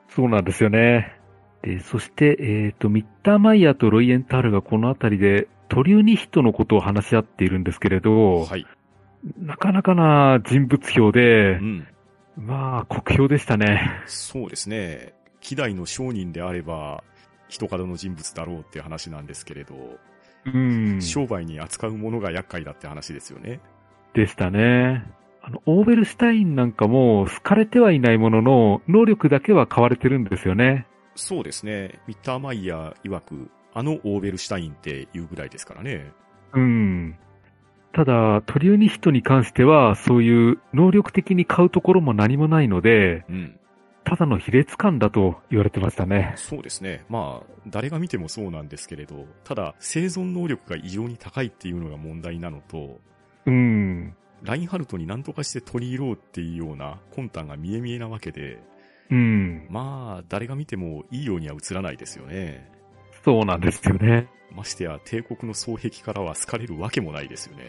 [0.09, 1.19] そうなんですよね。
[1.61, 8.65] で、そして、えっ、と、ミッターマイヤーとロイエンタールがこのあたりでトリューニヒトのことを話し合っているんですけれど、はい。
[9.37, 11.87] なかなかな人物評でう、ん。
[12.37, 14.01] まあ、酷評でしたね。
[14.05, 15.13] そうですね。
[15.39, 17.03] 希代の商人であれば、
[17.47, 19.75] 人角の人物だろうって話なんですけれど、
[20.45, 21.01] うん。
[21.01, 23.59] 商売に扱うものが厄介だって話ですよね。
[24.13, 25.05] でしたね。
[25.41, 30.87] あの、オーベルシュタインなんかも好かれてはいないものの、能力だけは買われてるんですよね。
[31.15, 31.99] そうですね。
[32.07, 36.11] ミッターマイヤー曰く、あのオーベルシュタインっていうぐらいですからね。
[36.53, 37.17] うん。
[37.93, 43.59] ただ、トリューニヒトに関しては、そういう能力的に買うところも何もないので、うん。
[44.03, 46.33] ただの卑劣感だと言われてましたね。
[46.35, 47.05] そうですね。
[47.07, 52.99] まあ、誰が見てもそうなんですけれど、ただ、生存能力が異常に高いっていうのが問題なのと、
[53.45, 54.15] うん。
[54.41, 58.59] ラインハルトに何とかして取り入ろうっていうような魂胆が見え見えなわけで、
[59.11, 59.67] うん。
[59.69, 62.69] まあ、誰が見てもいいようには映らないですよね。
[63.23, 64.27] そうなんですよね。
[64.55, 67.63] ましてや、帝国の双璧からは好かれるわけもないですよね。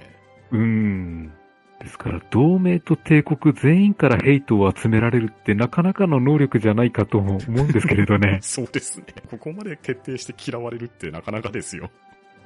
[0.50, 1.32] うん。
[1.80, 8.38] ですから、同盟と帝国全員からヘイトを集められるってなかなかの能力じゃないかとも思うんですけれどね。
[8.42, 9.06] そうですね。
[9.30, 11.90] ここまで徹底して嫌われるってなかなかですよ。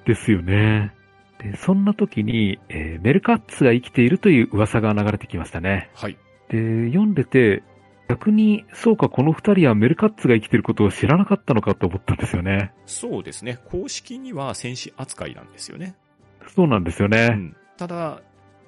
[0.05, 0.93] ですよね。
[1.39, 5.91] で、そんな時に、えーメルカッツが生きているという噂が流れてきましたね。
[5.95, 6.17] はい。
[6.49, 7.63] で、読んでて、
[8.09, 12.73] 逆に、そうか、この二人はメルカッツが生きていることを知らなかったのかと思ったんですよね。
[12.87, 13.59] そうですね。
[13.71, 15.95] 公式には戦士扱いなんですよね。
[16.55, 17.29] そうなんですようね。
[17.29, 17.57] ん。
[17.77, 18.23] ただ、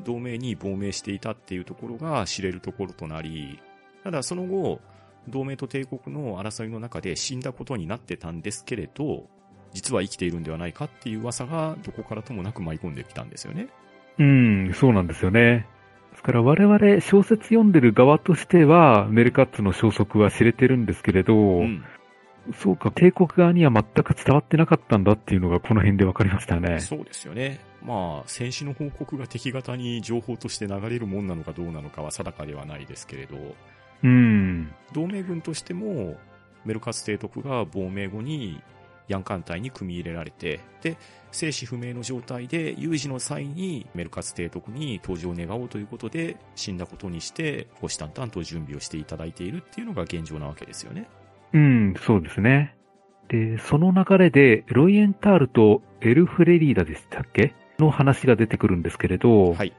[0.04, 3.60] 同盟に亡命していたっていうところが知れるところとなり、
[4.04, 4.80] ただその後、
[5.28, 9.26] 同盟と帝国の争いの中で死んだことになってたんですけれど、
[9.72, 13.68] 実は生きているんではないかっていう噂がどこからともなく舞い込んできたんですよね。
[14.18, 15.66] うん、そうなんですよね。
[16.10, 21.84] ですから我々小説読んでる側としては、メルカッツの消息は知れてるんですけれど、うん。
[22.54, 26.80] そうか、帝国側には全く伝わってなかったんだっていうのがこの辺で分かりましたね。
[26.80, 27.60] そうですよね。
[27.82, 33.36] まあ、戦死の報告が敵方に情報として流れるもんなのかどうなのかは定かではないですけれど、
[34.02, 34.72] うん。
[34.92, 36.16] 同盟軍としても、
[36.64, 38.60] メルカツ提督が亡命後に
[39.10, 40.96] ヤンカン隊に組み入れられて、で、
[41.32, 51.08] 生死不明の状態で有事の際にメルカツ提督に登場を願おうということで死んだことにして、虎視眈々と準備をしていただいているっていうのが現状なわけですよね。
[51.52, 52.76] うん、そうですね。
[53.28, 57.54] で、その流れで、ロイエンタールとエルフレリーダでしたっけ？
[57.78, 59.72] の話が出てくるんですけれど、はい。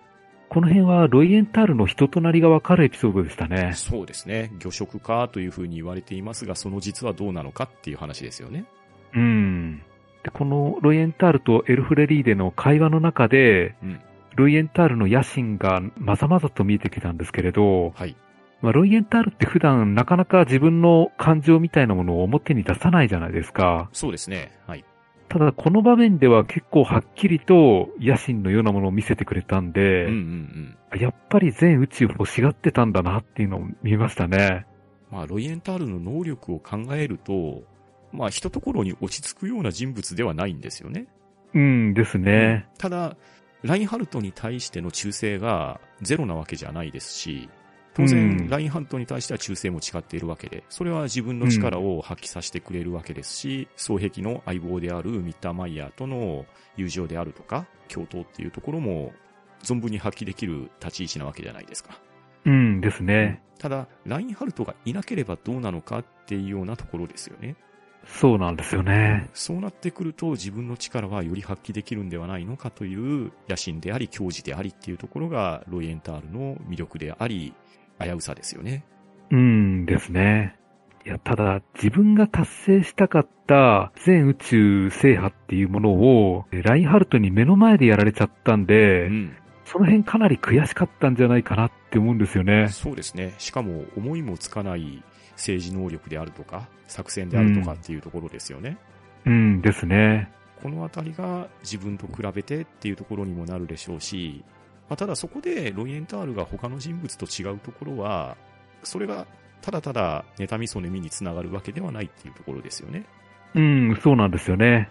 [0.49, 3.71] この辺はロイエンタールの人となりがわかるエピソードでしたね。
[3.73, 4.51] そうですね。
[4.59, 8.65] 魚食かというふうに言われていますが、その実はどうなのかっていう話ですよね。
[9.13, 9.81] うん。
[10.23, 13.99] で、このロイエンタールとエルフレリーデの会話の中で、うん。
[14.35, 18.15] ロイエンタールの野心がまざまざと見えてきたんですけれど、はい。
[18.61, 23.89] まあ、ロイエンタールって普段なかなか自分の感情みたいなものを表に出さないじゃないですか。
[23.91, 24.51] そうですね。
[24.67, 24.85] はい。
[25.29, 30.99] ただこの場面では結構はっきりと野心のようなものを見せてくれたんで、うんうんうん。
[30.99, 34.65] やっぱり全宇宙欲しがってたんだなっていうのを見ましたね。
[35.09, 37.63] まあ、ロイエンタールの能力を考えると、
[38.11, 41.07] まあ、ひとところに落ち着くような人物ではないんですよね。
[41.53, 42.67] うんですね。
[42.77, 43.17] ただ、
[43.63, 47.49] ラインハルトに対しての忠誠がゼロなわけじゃないですし、
[47.93, 56.45] 当う然、んラインハルトに対しては忠誠も誓っているわけで、それは自分の力を発揮させてくれるわけですし、双璧の相棒であるミッターマイヤーとの
[56.77, 59.11] 友情であるとか、共闘っていうところも
[59.61, 61.99] 存分に発揮できる立ち位置なわけじゃないですか。
[62.45, 63.41] うんですね。
[63.59, 67.55] ただ、ラインハルトがいなければどうなのかっていうようなところですよね。
[68.05, 69.29] そうなんですよね。
[69.33, 77.53] そうなってくると自分の力はより発揮できるんではないのかという野心であり、矜持でありっていうところがロイエンタールの魅力であり、
[77.99, 78.83] 危うさですよね。
[79.31, 80.55] うんですね。
[81.05, 89.35] いや、ただ、自分が達成したかった全宇宙制覇っていうものを、ラインハルトに目の前でやられちゃったんで、うん。
[89.65, 92.67] その辺かなり悔しかったんじゃないかなって思うんですよね。
[92.67, 93.33] そうですね。
[93.37, 95.01] しかも思いもつかない
[95.41, 98.77] 政治能力であるとか、作戦であるとかっていうところですよね。
[99.25, 100.31] うんですね。
[100.61, 104.43] このあたりが自分と比べてっていうところにもなるでしょうし、
[104.87, 108.37] まあ、ただそこでロイエンタールが他の人物と違うところは、
[108.83, 109.25] それが
[109.61, 113.05] ただただ妬みそねみにつながるわけではないっていうところですよね。
[113.55, 114.89] うん、そうなんですよね。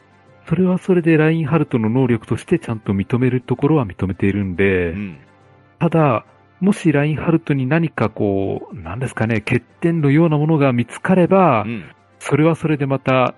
[0.49, 5.19] それはそれでラインハルトの能力としてちゃんと認めるところは認めているんで、うん。
[5.79, 6.27] ただ、
[6.61, 11.85] もしラインハルトに何かこう、なんですかね、欠点のようなものが見つかれば、うん。
[12.19, 13.35] それはそれでまた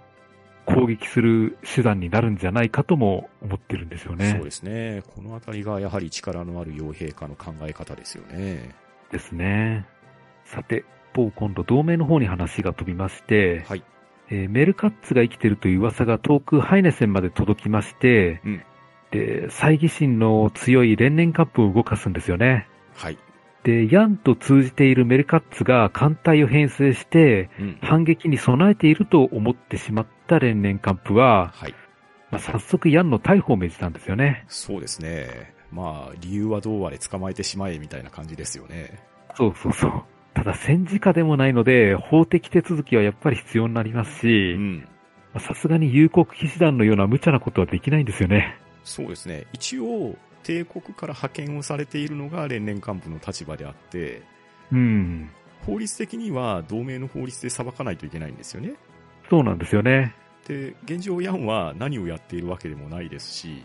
[0.66, 4.44] 攻撃する手段になるんじゃないかとも思ってるんですよねそう。
[4.44, 5.02] ですね。
[5.14, 8.74] このあたりがやはり力のある傭兵家の考え方ですよね。
[9.12, 9.86] ですね。
[10.44, 13.84] さて、某今度同盟の方に話が飛びまして、はい。
[14.30, 18.62] えーメルカッツが生きてるという噂が遠くハイネセンまで届きまして、うん
[19.12, 22.66] で、猜疑心の強い連年カップを動かすんですよね。
[22.94, 23.18] はい。
[23.64, 27.78] で、ヤンと通じているメルカッツが艦隊を編成して、うん。
[27.80, 31.74] 反撃に備えていると思ってしまった連年カンプは、はい。
[32.30, 34.44] まあ、早速ヤンの逮捕を命じたんですよね。
[34.48, 35.54] そうですね。
[35.70, 39.00] まあ、理由はどうあれ捕まえてしまえみたいな感じですよね。
[39.36, 40.02] そうそうそう。
[40.34, 44.82] ただ戦時下でもないので、法的手続きはやっぱり必要になりますうし、
[45.38, 48.58] さすがに有国騎士団のような無茶なことはできないんですよね。
[48.84, 49.46] そうですね。
[49.52, 54.22] 一応、帝国から派遣をされているのが連年幹部の立場であって、
[54.70, 55.30] うん。
[55.66, 58.74] 法律的には同盟の法律で裁かないといけないんですよね。
[59.30, 60.14] そうなんですよね。
[60.46, 63.62] で、現状ヤンは何をやっているわけでもないですし、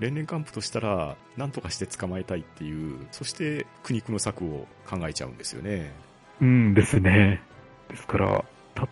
[0.00, 5.92] 連年幹部としたら何とかして捕まえたいっていう、そして苦肉の策を考えちゃうんですよね。
[6.40, 7.40] うんですね。
[7.88, 8.44] ですから、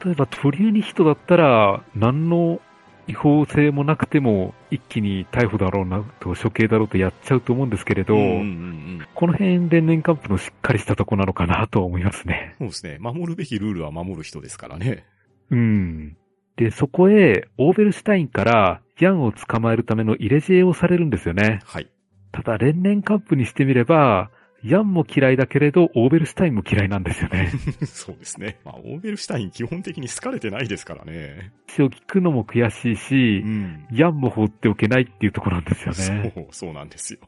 [0.05, 2.61] 例えば鳥ユニヒトだったら、何の
[3.09, 9.07] 違法性もなくても、一気に逮捕だろうなと、処刑だろうとやっちゃうと思うんですけれど、うんうんうん。
[9.15, 12.55] この辺、連年カンプのしっかりしたとこなのかなと思いますね。
[12.59, 12.99] そうですね。
[13.01, 15.05] 守るべきルールは守る人ですからね。
[15.51, 16.17] うん。
[16.57, 21.61] で、そこへ、オーベルシュタインから、ヤンを捕まえるための入れ知恵をされるんですよね。
[21.65, 21.89] はい。
[22.33, 24.31] ただ、連年カップにしてみれば、
[24.65, 27.53] ヤンも嫌いだけれど、オーベルシュタインも嫌いなんですよね。
[27.87, 28.59] そうですね。
[28.65, 31.53] まあ、オーベルシュタイン基本的に好かれてないですからね。
[31.77, 33.87] 話を聞くのも悔しいし、ん。
[33.93, 36.33] ヤンも放っておけないっていうところなんですよね。
[36.35, 37.21] そう、そうなんですよ。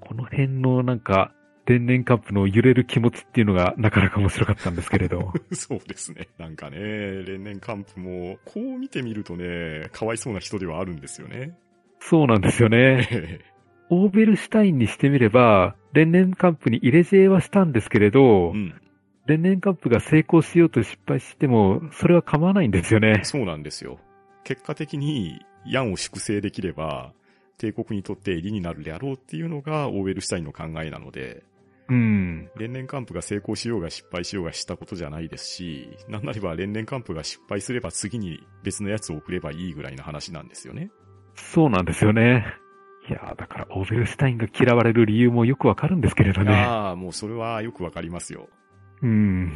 [0.00, 1.32] この辺のなんか、
[1.64, 5.32] 天然カンプの揺れる気持ちっていうのがなかなか面白かったんですけれど。
[5.52, 6.28] そうですね。
[6.38, 11.58] なんかね、連年カンプも、こう見てみるとね、かわいそうな人ではあるんですよね。
[11.98, 13.40] そうなんですよね。
[13.90, 18.74] オーベルシュタインにしてみれば、連年カンプに入れ知恵はしたんですけれど、うん。
[19.24, 23.22] 連年カンプが成功しようと失敗しても、それは構わないんですよね。
[23.24, 23.98] そうなんですよ。
[24.44, 27.12] 結果的に、ヤンを粛清できれば、
[27.56, 31.42] 帝国にとって利になるであろうっていうのが、オーベルシュタインの考えなので、
[31.88, 32.50] うん。
[32.56, 40.90] 連年カンプが成功しようが失敗しようがしたことじゃないですし、なんなれば連年カンプが失敗すれば次に別のやつを送ればいいぐらいの話なんですよね。
[41.36, 42.44] そうなんですよね。
[43.08, 46.52] いやーだからオーベルシュタインが嫌われる理由もよくわかるんですけれどね。
[46.52, 48.48] ああ、もうそれはよくわかりますよ。
[49.02, 49.54] うん。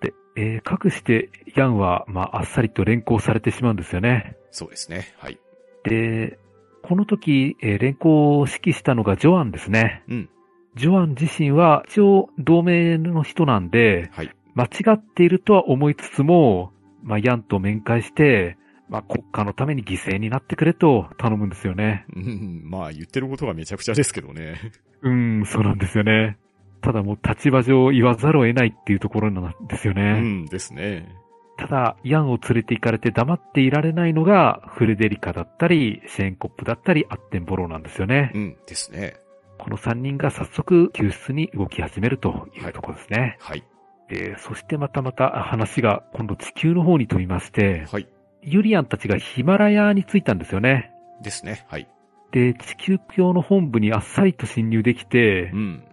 [0.00, 4.36] で、えー、かくして、ヤンは、まあ、あっさりと連行されてしまうんですよね。
[4.50, 5.12] そうですね。
[5.18, 5.38] はい。
[5.84, 6.38] で、
[6.82, 10.02] この時、えー連行を指揮したのがジョアンですね。
[10.08, 10.30] うん。
[10.76, 14.30] ジョアン自身は一応同盟の人なんで、はい。
[14.54, 16.72] 間違っているとは思いつつも、
[17.02, 18.56] まあ、ヤンと面会して、
[18.88, 22.04] まあ、国家のために犠牲になってくれと頼むんですよね。
[22.14, 24.60] うん、まあ言ってることがめちゃくちゃですけどね。
[25.02, 26.38] うん、そうなんですよね。
[26.80, 30.20] ただもう立場上言わざるを得ないっていうところなんですようね。
[30.20, 31.08] んですね。
[31.56, 38.32] ただ、ヤンを連れて行かれて黙っていられないのが、フレデリカだったり、シェーンコップだったり、アッテンボローなんですよね。
[38.34, 39.14] うんですね。
[39.58, 43.36] この3人が早速救出に動き始めるというところですね。
[43.40, 43.62] はい。
[44.08, 48.08] で、そしてまたまた話が今度地球の方に飛びまして、はい。
[48.46, 50.92] ユリアンたちがヒマラヤに着いたんですよね。
[51.22, 51.64] ですね。
[51.68, 51.88] はい。
[52.32, 55.84] で、地球教の本部にあっさりと侵入できてう、ん。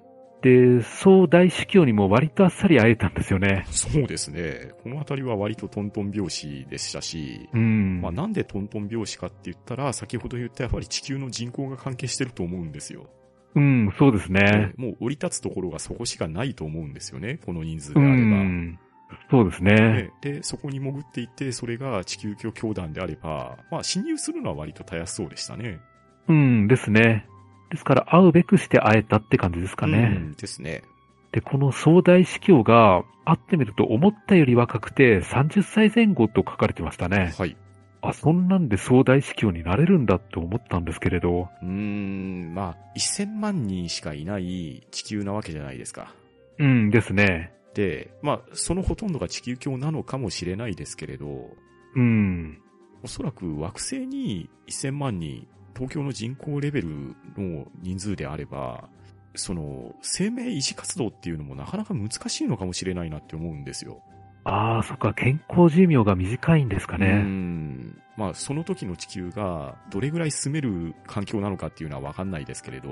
[0.42, 3.64] で、総大主教にも割とあっさり会えたんですよね。
[3.70, 4.72] そうですね。
[4.82, 8.02] このあたりは割とトントン拍子でしたし、うん。
[8.02, 13.08] まあなんでトントン拍子かって言ったら、先ほど言ったやっぱり地球の人口が関係してると思うんですよ。
[13.54, 14.74] うん、そうですね。
[14.78, 17.40] もう降り立つところがそこしかないと思うんですよね。
[17.46, 18.16] この人数うであれば。
[18.16, 18.80] ん。
[19.30, 19.74] そうですね。
[19.74, 25.80] ねで、そこに潜っていって、それが地球教教団であれば、まあ侵入するのは割とたやすそうでしたね。
[26.28, 27.26] うんですね。
[27.70, 30.14] ですから会うべくして会えたって感じですかね。
[30.16, 30.84] うんですね。
[31.32, 37.34] で、この総大司教が会ってみると思ったより若くて30歳前後と書かれてましたね。
[37.38, 37.56] はい。
[38.02, 41.50] あ、そんなんで総大司教になれるんだって思ったんですけれど。
[41.62, 46.14] うーん、まあ、1000万人しかいない地球なわけじゃないですか。
[46.58, 47.54] うんですね。
[47.74, 51.50] で、まあ、そのほとんどが地球教なのかもしれないですけれど、
[51.96, 52.60] うん。
[53.04, 58.90] おそらく惑星に1000万人、東京の人口レベルの人数であれば、
[59.36, 64.02] その、生命維持活動っていうのもなかなか難しいのかもしれないなって思うんですよ。
[64.44, 67.14] ああ、そっか、健康寿命が短いんですかうね。
[67.20, 68.02] ん。
[68.18, 72.90] まあ、その時の地球がどれぐらい住める環境なのかっていうのはわかんないですけれど、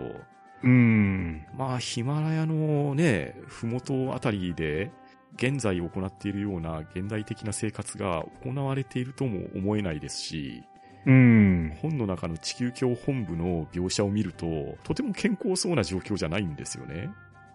[0.64, 1.46] うん。
[1.58, 4.92] まあ、ヒマラヤのね、ふもとあたりで、
[5.36, 10.64] 現在行っているような現代的な生活が行われているとも思えないですし、
[11.06, 11.78] うん。
[11.82, 17.10] 本の中の地球教本部の描写を見ると、とても健康そうな状況じゃないんですよね。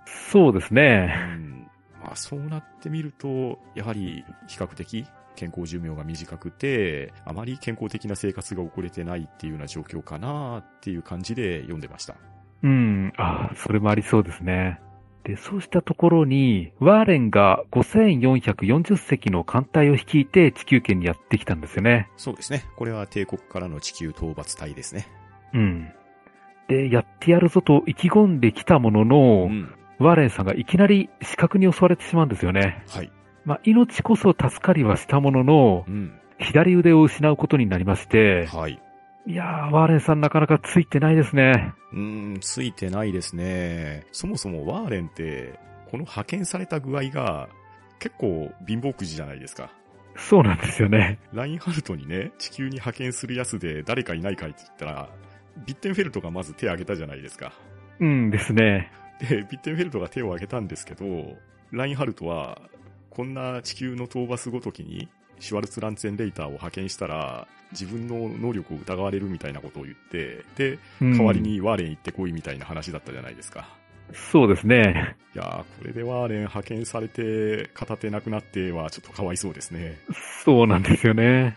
[0.06, 1.14] そうですうね。
[1.36, 1.70] ん。
[2.02, 12.16] まあ、そうなってみると、やはり比較的健康寿命が短くて、あまり健康的な生活が送れてないっていうような状況かなっていう感じで読んでました。
[12.64, 13.12] うん。
[13.16, 14.80] ああ、それもありそうですね。
[15.22, 22.10] で、そうしたところに、ワーレンが5440隻の艦隊を率いて地球圏にやってきたんですよね。
[22.16, 22.64] そうですね。
[22.76, 25.06] これは帝国からの地球討伐隊ですね。
[25.52, 25.88] うん。
[26.68, 29.74] で、やってやるぞと意気込んできたものの、うん。
[29.98, 32.82] ワーレンさんがいきなり死角に襲われてしまうんですよね。
[32.88, 33.12] はい。
[33.44, 36.18] まあ、命こそ助かりはしたもののう、ん。
[36.38, 38.80] 左腕を失うことになりまして、はい。
[39.26, 41.72] いやー、ワーレンさんなかなかついてないですね。
[41.92, 44.06] うーん、ついてないですね。
[44.12, 45.58] そもそもワーレンって、
[45.90, 47.48] この派遣された具合が、
[47.98, 49.70] 結構貧乏くじじゃないですか。
[50.16, 51.18] そうなんですよね。
[51.32, 55.08] ラインハルトにね、地球に派遣するやつで誰かいないかいって言ったら、
[55.66, 57.52] ビッテンフェルトがまず手を挙げたじゃないですか。
[58.00, 58.92] うんですね。
[59.20, 61.04] で、ビッテンフェルトが手を挙げたんですけど、
[61.70, 62.60] ラインハルトは、
[63.08, 65.08] こんな地球の討伐ごときに、
[65.40, 71.40] シュワルツランツェンレイターを派遣したら、自分の能力を疑われるみたいなことを言って、で、うん代わり。
[71.40, 73.68] にワーレン行ってこいみたいな話だったじゃないですか。
[74.12, 75.16] そうですね。
[75.34, 79.98] いやー、これでワーレン派遣されて、片手なくなってはちょっとかわいそうですね。
[80.44, 81.56] そうなんですよね。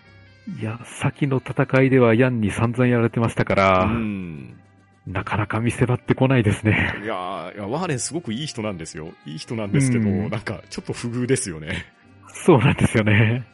[0.59, 4.57] いや、先の戦いではヤンに散々やられてましたから、うん。
[5.05, 6.93] なかなか見せ場ってこないですね。
[7.03, 9.13] いやーいや、ワーレンすごくいい人なんですよ。
[9.25, 11.85] いい人なんですけど、うんなんかちょっと不遇ですよね。
[12.29, 13.45] そうなんですよね。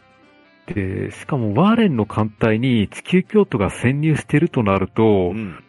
[0.68, 5.64] で、しかもワーレンの艦隊に地球京都が潜入してるとなると、うん。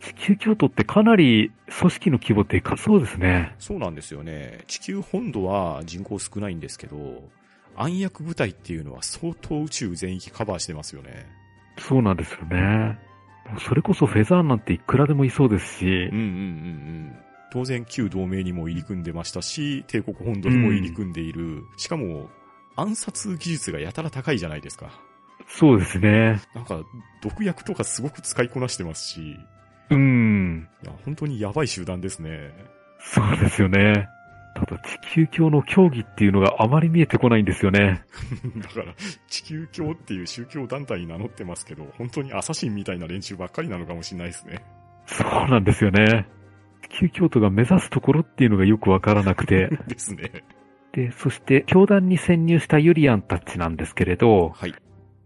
[0.00, 3.54] 地球京都ってかなり組織の規模でかそうですね。
[3.58, 4.60] そうなんですよね。
[4.68, 6.96] 地球本土は人口少ないんですけど、
[7.76, 11.26] 暗躍部隊っていうのは相当宇宙全域カバーしてますよね。
[11.78, 12.98] そうなんですよね。
[13.66, 17.16] それこそフェザーなんていくらでもいそうですしうん、うんうんうん。
[17.50, 21.64] 当然旧同盟にも入り組んでましたし、帝国本土にも入り組んでいる。
[21.76, 22.28] しかも、
[22.78, 24.90] 暗殺技術がやたら高いじゃないですか。
[25.48, 26.40] そうですね。
[26.54, 26.82] なんか、
[27.22, 29.36] 毒薬とかすごく使いこなしてますし、い
[29.90, 30.68] うん。
[30.84, 32.52] や、本当にやばい集団ですね。
[33.00, 34.08] そうですよね。
[34.54, 38.02] ただ地球教の教義っていうのがあまり見えてこないんですよね。
[38.58, 38.94] だから、
[39.28, 44.64] 地球教っていう宗教団体に名乗ってますけど、本当にアサシンみたいな連中ばっかりなのかもしれないですね。
[45.06, 46.26] そうなんですよね。
[46.90, 49.68] 地球教徒が目指すところっていうのがよくわからなくて。
[49.86, 50.44] ですね。
[50.98, 54.74] で、そして教団に潜入したユリアンたちなんですけれど、はい。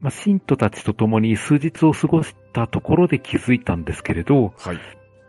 [0.02, 4.78] まあ、信徒たちと共に数日を過ごしたところで気づいたんですけれど、はい。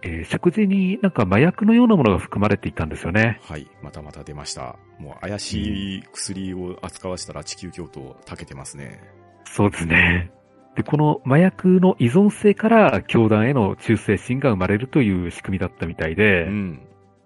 [0.01, 3.39] えー食事になんか麻薬のようなものが含まれていたんですよね。
[3.43, 3.69] はい。
[3.81, 4.75] またまた出ました。
[4.99, 8.99] もう怪しい薬を扱わせたら地球教徒たけてますね。
[9.45, 10.29] そうですね。
[10.75, 16.81] で、この麻薬の依存性から教団への忠誠心が生まれるという仕組みだったみたいで、うん。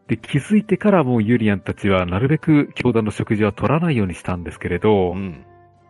[0.07, 5.45] で、気づいてからもうユリアンたちはなるべく教団の食事は取らないようにしたんですけれど、うん。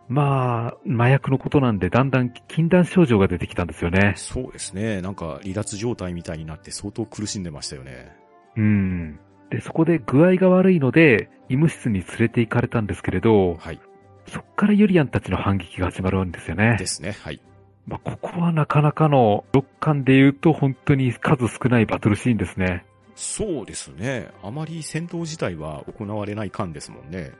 [0.08, 4.14] まあ、麻薬のことなんでだんだん禁断症状が出てきたんですよね。
[4.16, 5.02] そうですね。
[5.02, 8.16] なんか離脱状態みたいになって相当苦しんでましたよね。
[8.56, 9.20] うん。
[9.50, 13.80] で、そこで具合が悪いので、医務室に連れて行かれたんですけれど、はい。
[14.26, 16.86] そっからユリアンたちの反撃が始まるんですよねで。
[16.86, 17.16] すね。
[17.22, 17.40] はい。
[17.86, 22.84] まあ、ここはなかなかの、6巻で言うと本当に数少ないバトルシーンですね。
[23.18, 24.28] そうですね。
[24.44, 27.32] あまり戦闘自体は行われない間ですもんね。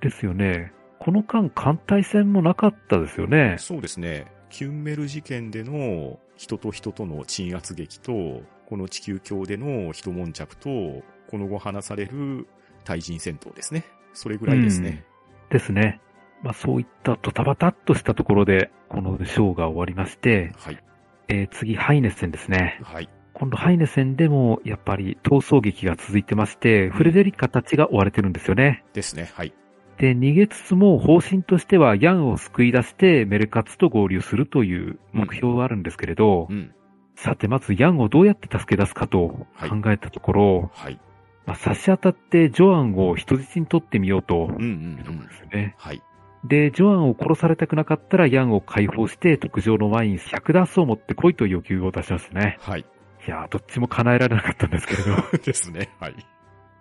[0.00, 0.72] ですよね。
[0.98, 3.54] この間、艦隊戦もなかったですよね。
[3.60, 4.26] そうですね。
[4.48, 12.48] キュンメル事件での人と人との鎮圧劇と、この地球境での一悶着と、この後話される
[12.82, 13.84] 対人戦闘ですね。
[14.12, 15.04] それぐらいですね。
[15.48, 16.00] ですね。
[16.42, 20.82] まあ、そういったドタバタっとしたところで、このショーが終わりまして、はい。
[21.28, 22.80] えー次、ハイネス戦ですね。
[22.82, 23.08] はい。
[23.40, 28.84] 今度、ハイネス戦でも、やっぱり闘争劇が続いてまして、フレデリカたちが追われてるんですよね。
[28.92, 29.30] ですね。
[29.32, 29.54] はい。
[29.96, 36.74] で、逃げつつも方針としてはヤンを救い出してメルカツと合流するという目標があるんですけれど、うん。
[37.16, 41.00] さてまずヤンをどうやって助け出すかとはい考えたところ、はい。
[41.46, 45.24] まあ、差し当たってジョアンを人質に取ってみようとうんうんいうところ
[45.54, 45.74] うん。
[45.78, 46.02] はい。
[46.44, 52.58] で、ジョアンを殺されたくなかったらヤンを解放して特上のワイン100ダースを持ってこいという要求を出しましたね。
[52.60, 52.84] はい。
[53.26, 55.38] いやー、どっちも叶えられなかったんですけれど。
[55.44, 55.90] ですね。
[56.00, 56.14] はい。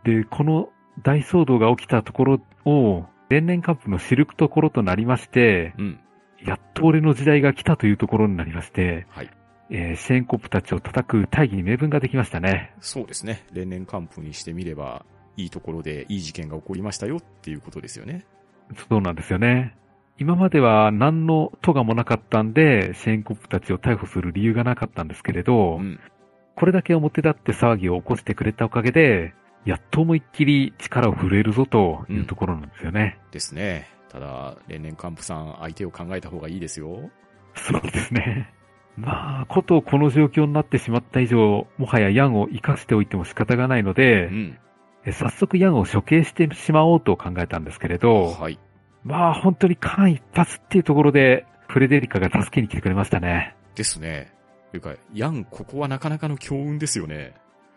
[0.03, 0.69] で、この
[1.01, 5.99] 大騒動が起きたところを、連年カップの知るところとなりまして、うん。
[6.43, 9.29] やっと俺の時代が来たというところになりまして、はい。
[9.71, 12.73] えーシェーンコップたちを叩く大義に名分ができましたね。
[12.79, 13.43] そうですね。
[13.53, 15.05] 例年還付にしてみれば、
[15.37, 18.25] いいところでいい事件が起こりましたよっていうことですよね。
[18.89, 19.75] そうなんですよね。
[20.17, 25.99] 今までは何の咎もなかったんで、シェーンコップたちを逮捕する理由がなかったんですけれど、うん。
[26.59, 29.33] これだけ表立って騒ぎを起こしてくれたおかげで、
[29.63, 33.17] やっと思いっきり力を震えるぞというところなんですよね。
[33.31, 33.87] ですね。
[34.09, 37.09] ただ、例年還付さん、相手を考えた方がいいですよ。
[37.55, 38.53] そうですね。
[38.97, 44.57] まあ、ことこの状況になってしまった以上、もはやヤンを生かしておいても仕方がないので、うん。
[45.05, 48.59] え早速ヤンを処刑してしまおうと考えたんですけれど、はい。
[49.05, 53.55] まあ本当に間一髪っていうところで、フレデリカが助けに来てくれましたね。
[53.75, 54.33] ですね。
[54.71, 57.33] というか、ヤン、ここはなかなかの強運ですよね。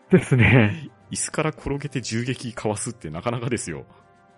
[0.09, 0.89] ですね。
[1.11, 3.85] 椅子から転げて銃撃かわすってなかなかですよ。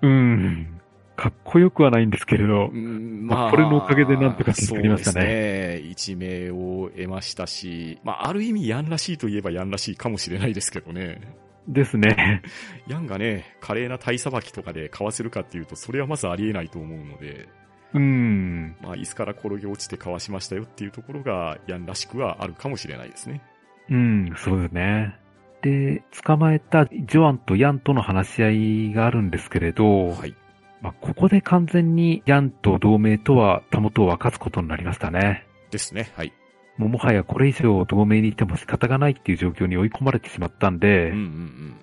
[0.01, 0.81] うん。
[1.15, 5.89] かっこよくはないんですけれどう、ん、まあこれのおかげでなんとか助かりましたねそうですね。
[5.89, 11.21] 一命を得ましたし、まあ、ある意味ヤンらしいといえばヤンらしいかもしれないですけどね。
[11.67, 12.41] ですね。
[12.87, 17.47] ヤンがね、華麗な体さばきとかでかわせるかっていうと、それはまずありえないと思うので、
[17.95, 18.75] うん。
[18.81, 23.41] まあ、椅子から転げ落ちてかわしましたよっていうところが、ヤンらしくはあるかもしれないですね。
[23.89, 25.15] うん、そうですね。
[25.61, 30.35] で、捕まえたジョアンとヤンとの話し合いがあるんですけれど、はい。
[30.81, 35.47] まあ、ここで完全にヤンと同盟とはたもとを分かつことになりましたね。
[35.71, 36.11] ですね。
[36.15, 36.33] はい。
[36.77, 41.75] もうもはやこれ以上同盟にいても仕方がないっていう状況に追い込まれてしまったんで、うんうんうん。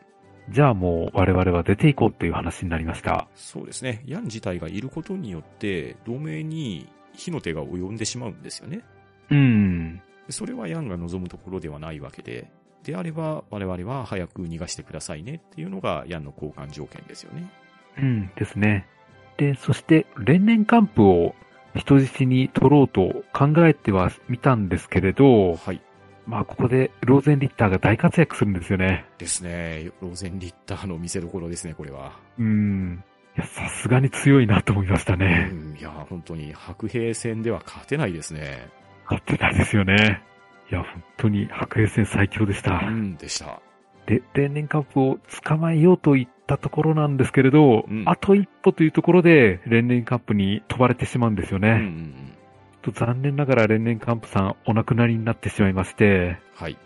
[0.51, 3.29] じゃあもう我々は出ていこうっていう話になりました。
[3.35, 4.03] そうですね。
[4.07, 8.81] ヤン自体がいることによって、同盟に火の手が及んでしまうんですよね。
[9.31, 10.03] うん。
[10.29, 12.51] それはヤンが望むところではないわけで、
[12.83, 17.51] であれば我々は早く逃がしてくださいねっていうのがヤンの交換条件ですよね。
[17.99, 18.87] うんですね。
[19.37, 21.35] で、そして連年還付を
[21.75, 25.81] 人質に取ろうと考えてはみたんですけれど、はい。
[26.27, 29.05] まあ、ここでローゼンリッターが大活躍するんですよね。
[29.19, 29.91] ですね。
[30.01, 32.13] ローゼンリッターの見せ所ですね、これは。
[32.39, 33.05] うん。
[33.37, 35.51] いや、さすがに強いなと思いましたうね。
[35.53, 38.69] ん、いや、本当に白兵戦では勝てないですね。
[39.05, 40.23] 勝ってないですよね。
[40.71, 42.83] いや、本当に白兵戦最強でした。
[42.87, 43.61] うん、でした。
[44.07, 51.69] で、例年カップを捕まえようといったところなんですけれど、うんあと一歩というところで、連年カップに飛ばれてしまうんですよね。
[51.69, 52.33] うん
[52.83, 56.77] と残念ながら連年カンプさんお亡くなりになってしまいまして、はい。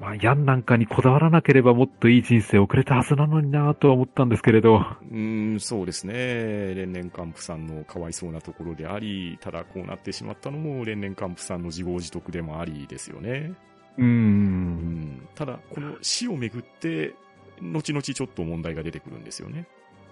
[0.00, 6.74] まあ、ヤンなんかにこだわらなければもっといい人生を送れたはずなのになとは思ったんですけれど、うん、そうですね。
[6.74, 13.54] 連年カンプさんのかわいそうなところであり、ただこうなってしまったのも連年カンプさんの自業自得でもありですよね。
[13.96, 14.04] うー。
[14.04, 15.28] うんん。
[15.34, 17.14] ただ、この死をめぐって、
[17.62, 19.66] 後々ちょっと問題が出てくるんですよね。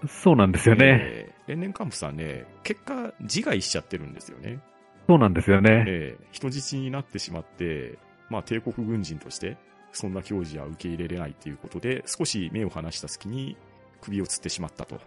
[0.07, 0.99] そうなんですよね。
[1.01, 4.59] えー連年カンプさんね、結果、自害しちゃってるんですよね。
[5.07, 5.85] そうなんですよね。
[5.87, 7.97] えー人質になってしまって、
[8.29, 9.57] まあ帝国軍人として、
[9.93, 13.55] そんな教授は受け入れれないということで、少し目を離した隙に
[14.01, 14.99] 首を吊ってしまったと。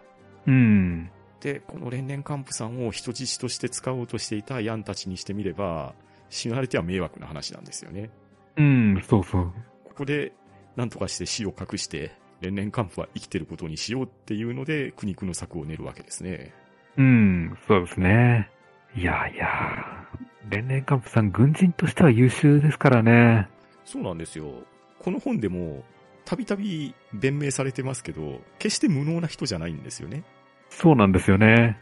[0.47, 1.11] うん。
[1.39, 5.93] で、この連年幹部さんを人質として使おうとしていたヤンたちにしてみれば、
[6.29, 8.09] 死なれては迷惑な話なんですよね。
[8.57, 9.53] うん、そうそう。
[9.85, 10.33] ここで、
[10.75, 16.53] なんとかして死を隠して、連年幹部は生きてることにしようっていうので、苦肉の策を練るわけですね。
[16.97, 18.49] うん、そうですね。
[18.95, 19.47] いやいや、
[20.49, 23.47] 連年カンプさん軍人としては優秀ですからね。
[23.85, 24.45] そうなんですよ。
[24.99, 25.83] この本でも、
[26.25, 30.23] たびたび弁明されてますけど、決して無能な人じゃないんですよね。
[30.69, 31.79] そうなんですよね。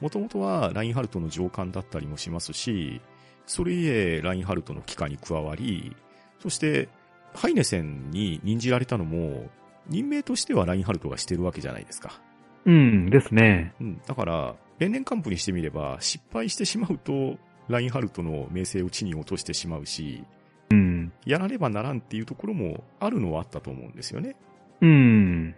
[0.00, 3.00] もともとはラインハルトの上官だったりもしますし、
[3.46, 5.94] それゆえラインハルトの機関に加わり、
[6.40, 6.88] そして、
[7.34, 9.50] ハイネセンに任じられたのも、
[9.88, 12.20] 任命としてはラインハルトがしてるわけじゃないですか。
[12.64, 13.74] うん、ですね。
[13.80, 14.00] うん。
[14.06, 20.24] だから、連年幹部にしてみれば、失敗してしまうと、ラインハルトの名声を地に落としてしまうし、
[20.70, 21.12] うん。
[21.24, 24.36] やらねばならんっていうところもあるのはあったと思うんですよね。
[24.80, 25.54] うん。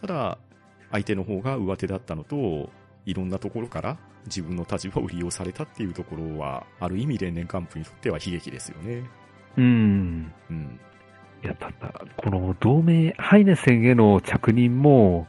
[0.00, 0.38] ただ、
[0.90, 2.70] 相手の方が上手だったのと、
[3.06, 9.04] いろんなところから自分の立場を利用されたっていうところは、ある意味連年幹部にとっては悲劇ですよね。
[9.56, 10.32] うん。
[10.50, 10.80] うん。
[11.42, 15.26] いや、ただ、この同盟、ハイネセンへの着任も、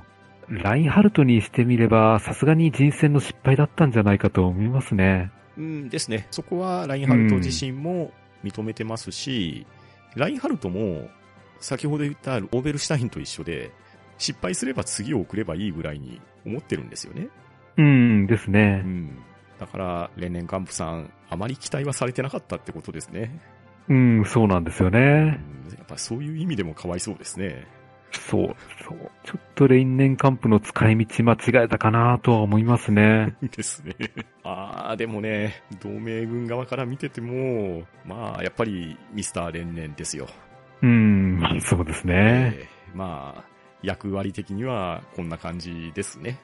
[0.52, 5.32] ラインハルトにしてみれば、さすがに人選の失敗だったんじゃないかと思いますね。
[5.58, 6.28] うんですね。
[6.30, 8.12] そこはラインハルト自身も
[8.44, 9.66] 認めてますし、
[10.16, 11.08] ラインハルトも、
[11.62, 13.72] 先ほど言ったオーベルシュタインと一緒で、
[14.18, 17.30] 失敗すれば次を送ればいいぐらいに思ってるんですよね。
[17.78, 18.78] うんですうね。
[18.82, 19.18] ん。
[19.58, 23.40] だから、連年幹部さん、あまり期待はされてなかったってことですね。
[23.88, 25.40] うん、そうなんですようんね。
[25.78, 27.66] やっぱそういう意味でもかわいそうですね。
[28.12, 28.56] そう、
[28.88, 29.12] そう。
[29.24, 33.36] ちょっとレインネンカンプの使い道間違えたかなとは思いますね。
[33.56, 33.96] ですね。
[34.44, 40.28] ああ、でもね、同盟軍側から見てても、まあ、やっぱりミスター連年ですよ。
[40.82, 42.54] うん、まあそうですね。
[42.56, 43.44] えーまあ、
[43.84, 46.38] 役割的にはこんな感じですね。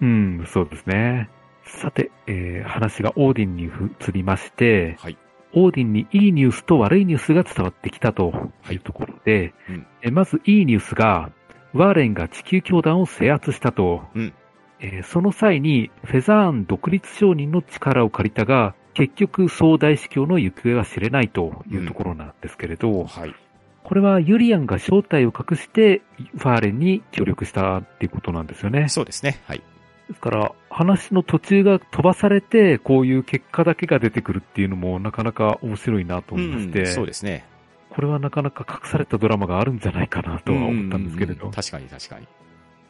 [0.00, 1.28] うん、そうですね。
[1.64, 5.18] さて、えー話がオーディンに移りまして、はい。
[5.56, 11.30] オーディンにいいニュースと悪いニュースが伝わってきたというところで、うんえまずいいニュースが、
[11.72, 14.32] ワーレンが地球教団を制圧したと、うん
[14.80, 23.34] えーその際にフェザーン独立承認の力を借りたが、結局総大司教の行方は知れないというところなんですけれど、はい。
[23.82, 26.00] これはユリアンが正体を隠して
[26.38, 28.88] ファーレンに協力したっていうことなんですよね。
[28.88, 29.42] そうですね。
[29.46, 29.62] はい。
[30.08, 37.46] ですから、話の途中が飛ばされて、こういう結果だけが出てくるっていうのもなかなか面白いなと思いまして、うんそうですね。
[37.90, 41.52] これはなかなか隠されたドラマがあるんじゃないかなとは思ったんですけれどうんうんうん。
[41.52, 42.26] 確かに確かに。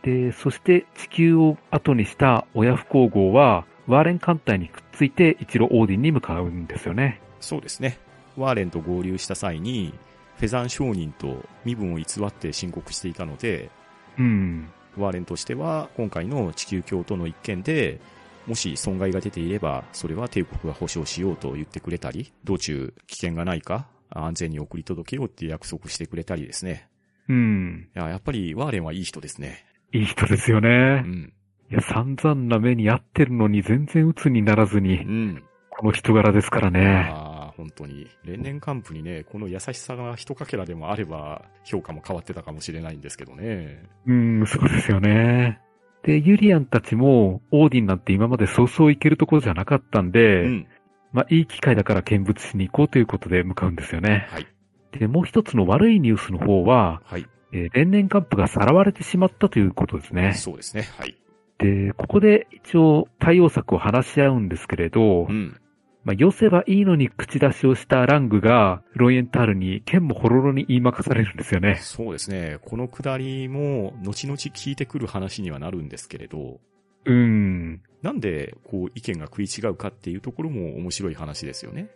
[0.03, 7.21] で、そして地球を後にした親不孝号は、ワーレン艦隊にくっついて一路オーディンに向かうんですよね。
[7.41, 7.99] そうですね。
[8.37, 9.95] ワーレンと合流した際に、
[10.39, 13.71] フェザン商人と身分を偽って申告していたので、
[14.19, 14.69] うん。
[15.01, 18.01] ワーレンとしては今回の地球教との一件で、
[18.47, 26.89] もし損害が出ていれば、それは帝国が保証しようと言ってくれたり、道中危険がないか、安全に送り届けようって約束してくれたりですね。
[27.29, 27.89] うん。
[27.95, 29.65] いや、やっぱりワーレンはいい人ですね。
[29.93, 31.01] いい人ですようね。
[31.01, 31.33] ん。
[31.71, 35.43] いや、散々な目に遭ってるのに全然鬱にならずうに、ん。
[35.71, 37.13] この人柄ですからね。
[37.57, 38.09] 本当に。
[38.25, 43.83] 連年幹部にね、この優しさが一かけらでもあれば、評価も変わってたかもしれないんですけどね。
[44.07, 45.61] うん、そうですよね。
[46.03, 50.67] で、ユリアンたちも、オーディンなんて今までそうそう行けるところじゃなかったんで、うん。
[51.13, 54.27] まあ、いい機会だから見物しに行こうということで向かうんですよね。
[54.31, 54.47] はい。
[54.93, 57.27] で、もう一つの悪いニュースの方は、はい。
[57.53, 60.35] えー連年カップがさらわれてしまったということですね。
[60.35, 60.89] そうですね。
[60.99, 61.17] はい。
[61.59, 65.61] で、ここで一応対応策を話し合うんですけれどう、ん。
[66.05, 71.77] まあ、寄せばいいのに口出しをしたラングが、ロイエンタールに剣もほろろに言いまかされるんですよね。
[71.81, 72.59] そうですね。
[72.63, 76.61] このくだりも、後々聞いてくる話にはなるんですけれど、
[77.07, 77.83] うん。
[78.03, 81.89] なんで、こう、意見が食い違うかっていうところも面白い話ですよね。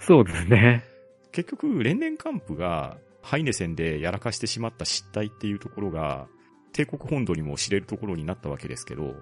[0.00, 0.84] そうですね。
[1.32, 6.28] 結局、連年カンプが、ハイネ戦でやらかしてしまった失態っていうところが、
[6.72, 9.14] 帝国本土にも知れるところになったわけですけど、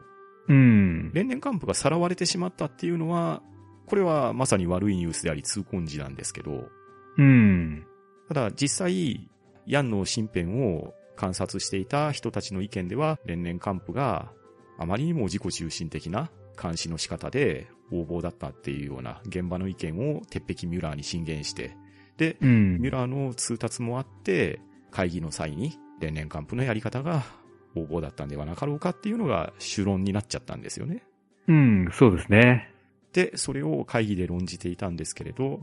[0.48, 1.12] うん。
[1.14, 3.42] 連年カンプがさらわれてしまったっていうのは、
[3.86, 6.68] これはまさに悪いニュースであり痛恨時なんですけど、
[7.16, 7.86] うん。
[8.28, 9.28] ただ実際、
[9.66, 14.32] ヤンの身辺を観察していた人たちの意見では、連年カンプが
[14.78, 16.30] あまりにも自己中心的な
[16.60, 21.76] 監視の仕方で横暴だったっていうような現場の意見を鉄壁ミュラーに進言して、
[22.16, 22.92] で、うんミュ。
[22.92, 24.60] ラーの通達もあって、
[24.90, 27.24] 会議の際に連年カンプのやり方が
[27.74, 31.02] 横暴だったんではなかろうかっていうのが主論になっちゃったんですよね。
[31.48, 32.73] うん、そうですね。
[33.14, 35.60] で、それを会議で論じていたんですけれど、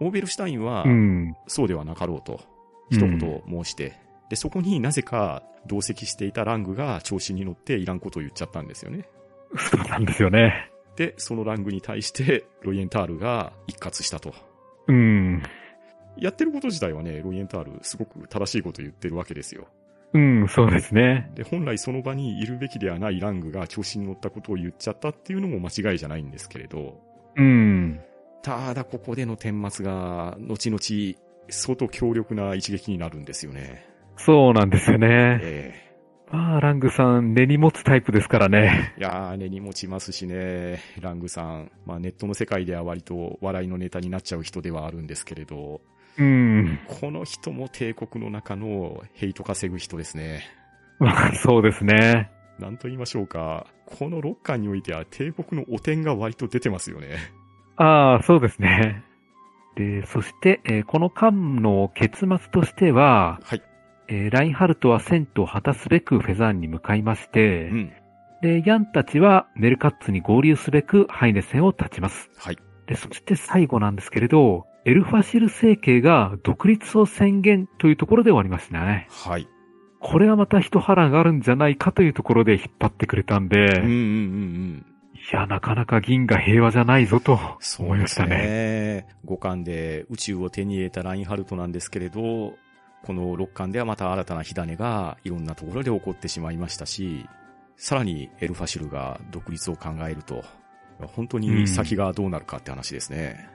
[0.00, 1.34] オーベルシュタインはう、ん。
[1.48, 2.40] そうではなかろうと、
[2.90, 3.94] 一言申して、
[4.28, 9.08] で、そこになぜか同席していたラングが調子に乗っていらんことを言っちゃったんですよね。
[9.56, 10.70] そうなんですよね。
[10.96, 14.34] で、そのラングに対して、ロイエンタールが一括したと。
[14.88, 15.42] うん。
[16.18, 19.68] やってること自体はね、ロイエンタールすごく正しいことを言ってるわけですよ。
[20.14, 21.30] うん、そうですね。
[21.34, 27.00] で、本来その場にいるべきではないラングが調子に乗ったことを言っちゃったっていうのも間違いじゃないんですけれど、
[27.36, 28.00] うん。
[28.42, 33.84] ただここでの顛末が、後々、相当強力な一撃になるんですよね。
[34.16, 35.40] そうなんですよね。
[35.42, 35.84] え
[36.30, 38.94] まあ、ラングさん、根に持つタイプですからね。
[38.96, 41.70] えいやー、根に持ちますしね、ラングさん。
[41.86, 45.80] まあネットの世界では割と笑いのネタになっちゃう人ではあるんですけれど、
[46.18, 46.78] うん。
[47.00, 50.44] この人も帝国の中のヘイト稼ぐ人ですね。
[50.98, 52.30] まあ、そうですね。
[52.58, 53.66] なんと言いましょうか。
[53.86, 57.16] この6巻においては帝国の汚点が割と出てますよね。
[57.76, 59.02] ああ、そうですね。
[59.76, 63.62] で、そして、えーこの間の結末としては、はい。
[64.06, 67.92] えーラインハルトは戦闘を果たすべくフェザーンに向かいまして、うん。
[68.40, 72.30] で、ヤンたちはメルカッツに合流すべくハイネ戦を立ちます。
[72.36, 72.58] はい。
[72.86, 79.08] で、そして最後なんですけれど、エルファシル政権が独立を宣言というところで終わりましたね。
[79.10, 79.48] はい。
[79.98, 84.86] これはまた一波乱があるんじゃないかというところで引っ張ってくれたんで、うんうんうんうん。
[85.14, 87.40] いや、なかなか銀河平和じゃないぞと
[87.78, 88.36] 思いましたね。
[88.36, 89.06] ね。
[89.24, 92.54] 5巻で宇宙を手に入れたラインハルトなんですけれど、
[93.04, 97.26] この6巻ではまた新たな火種がいろんなところで起こってしまいましたし、
[97.76, 100.44] さらにエルファシルが独立を考えると、
[101.16, 103.48] 本当に先がどうなるかって話ですね。
[103.48, 103.53] うん、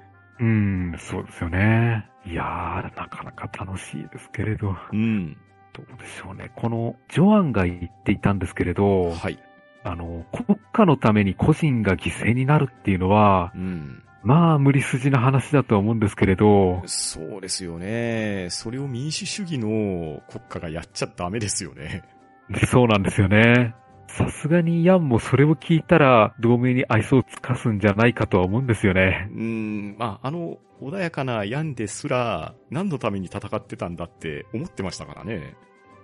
[0.97, 2.09] そうですよね。
[2.25, 5.37] いやー、なかなか楽しいですけれど、うん。
[5.73, 6.51] どうでしょうね。
[6.55, 9.39] この、ジョアンが言っていたんですけれど、はい。
[9.83, 14.03] あの、国家のために個人が犠牲になるっていうのは、うん。
[14.21, 18.47] まあ、無理筋な話だとは思うんですけれど、そうですよね。
[18.49, 22.03] それを民主主義の国家がやっちゃダメですよね。
[22.67, 23.75] そうなんですよね。
[24.17, 29.29] さすがにヤンもそれを聞いたら、同盟に愛想をつかすんじゃないかとは思うんですよね。
[29.31, 35.55] うん、まあ、あの、穏やかなヤンですら、何のために戦ってたんだって思ってましたからね。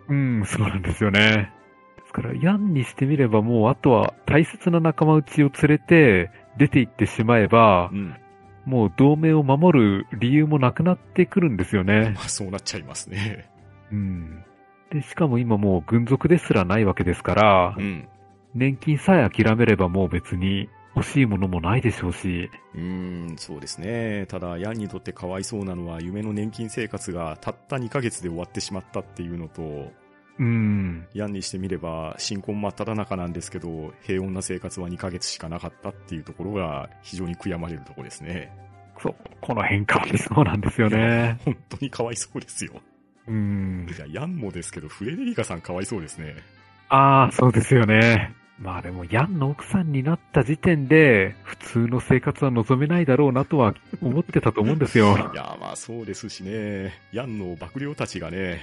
[0.08, 1.52] うん、そうなんですよね。
[1.98, 8.16] ですから、ヤンにしてみればもう、あとは大切な仲間内を連れて出て行ってしまえばう、ん。
[8.66, 12.22] もう同盟を守る理由もなくなってくるんですよねま。
[12.22, 13.50] あ、そうなっちゃいますね。
[13.92, 14.44] うん。
[14.96, 18.08] で、しかも今もう軍属ですらないわけですからう、ん。
[18.54, 24.26] 年金さえ諦めればもう別に欲しいものもないでしょうし、うん、そうですね。
[24.28, 29.92] ただ、ヤンにとってかわいそうなのは、夢の年金生活がたった2ヶ月で終わってしまったっていうのと、
[30.40, 38.54] うん、ヤンにしてみれば、新婚真っ只中なんですけど、平穏な生活は2ヶ月しかなかったっていうところが、非常に悔やまれるところですね。
[39.02, 41.38] そう、この変化もそうなんですよね。
[41.44, 42.72] 本当にかわいそうですよ。
[43.28, 43.88] うん。
[43.94, 46.36] じゃあ、ヤンもですけど、フレデリカさんかわいそうですね。
[46.90, 48.34] ああ、そうですよね。
[48.60, 55.18] まあでも、ヤンの奥さんになった時点で、普通の生活は望めないだろうなとは思ってたと思うんですよ。
[55.34, 58.62] いや、まあそうですしね、ヤンの幕僚たちがね、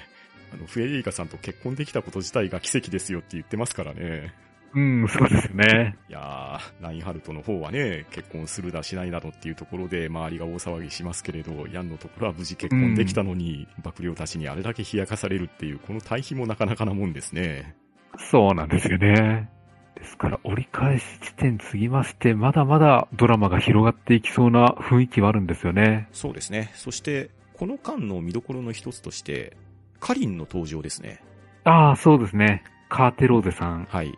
[0.55, 4.33] あの、フレデリカさんと結婚できたこと自体が奇跡ですよって言ってますからね。
[4.75, 5.97] うん、そうですよね。
[6.09, 17.75] いやー、ラインハルトの方はね、結婚するだしないだろっていうところで周りが大騒ぎしますけれど、ヤンのところは無事結婚できたのに、幕僚たちにあれだけ冷やかされるっていう、この対比もなかなかなもんですね。
[18.17, 19.51] そうなんですよね。
[19.95, 26.09] ですから、折り返し地点過ぎまして、まだまだドラマが広がっていきそうな雰囲気はあるんですよね。
[26.13, 26.71] そうですね。
[26.75, 29.57] そして、この間の見どころの一つとして、
[30.01, 31.23] カリンの登場ですね。
[31.65, 32.65] ああ、そうですね。
[32.89, 33.85] カーテローゼさん。
[33.85, 34.13] はい。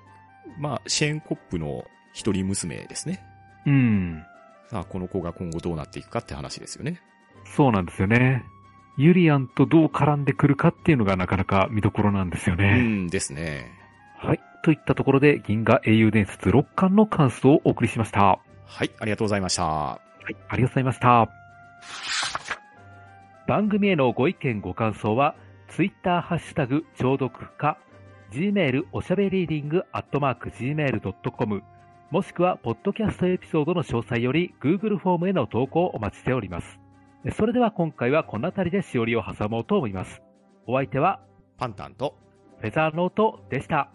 [0.59, 3.25] まあ、シェーンコップの一人娘ですね。
[3.67, 4.25] うん。
[4.69, 7.01] さあ、この子が今後どうなっていくかって話ですよね。
[7.45, 8.45] そうなんですよね。
[8.97, 12.81] ユリアンとどう絡んでくるかっていうのがなかなか見どころなんですようね。
[12.81, 13.71] んですね。
[14.19, 14.41] はい。
[14.63, 18.21] といったところで、銀河英雄伝説6巻の感想をお送りしました。
[18.21, 20.01] ははい、ありがとうございました。
[20.31, 20.37] い。
[20.49, 21.29] ありがとうございました。
[23.47, 25.35] 番組へのご意見ご感想は、
[25.69, 27.79] ツイッターハッシュタグ、聴読か、
[28.35, 31.63] gmail おしゃべりーディングアットマーク gmail.com、
[32.11, 36.79] もしくは、ポッドキャストエピソードの詳細より、Google フォームへの投稿をお待ちしております。
[37.37, 40.21] それでは今回はこの辺りでしおりを挟もうと思います。
[40.67, 41.21] お相手は、
[41.59, 42.17] パンタンと、
[42.61, 43.91] フェザーノートでした。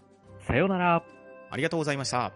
[0.48, 1.04] さようなら。
[1.52, 2.32] ありがとうございました。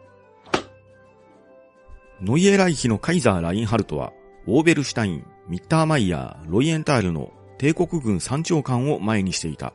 [2.22, 4.14] ノイエライヒのカイザー・ラインハルトは、
[4.48, 9.74] オーベルシュタイン、ミッターマイヤー、ロイエンタールの帝国軍参長官を前にしていた。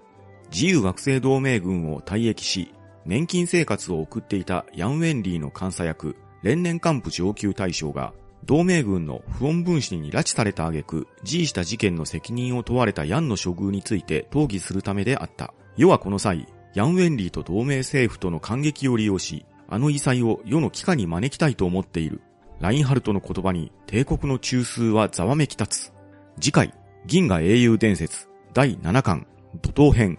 [0.50, 2.72] 自由学生同盟軍を退役し、
[3.04, 8.12] 年金生活を送っていたヤン・ウェンリーの監査役、連年幹部上級大将が、
[8.44, 15.52] 同盟軍の不穏分子に拉致された挙句、自した事件の責任を問われたヤンの処遇について討議するためであった。
[15.76, 22.22] 世はこの際、ヤン・ウェンリーと同盟政府との感激を利用し、あの異彩を世の機関に招きたいと思っている。
[22.60, 25.92] ラインハルトの言葉に帝国の中枢はざわめき立つ。
[26.40, 26.74] 次回、
[27.06, 29.26] 銀河英雄伝説第7巻、
[29.62, 30.18] 怒涛編、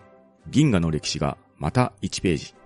[0.49, 2.58] 銀河の歴史がまた1ページ。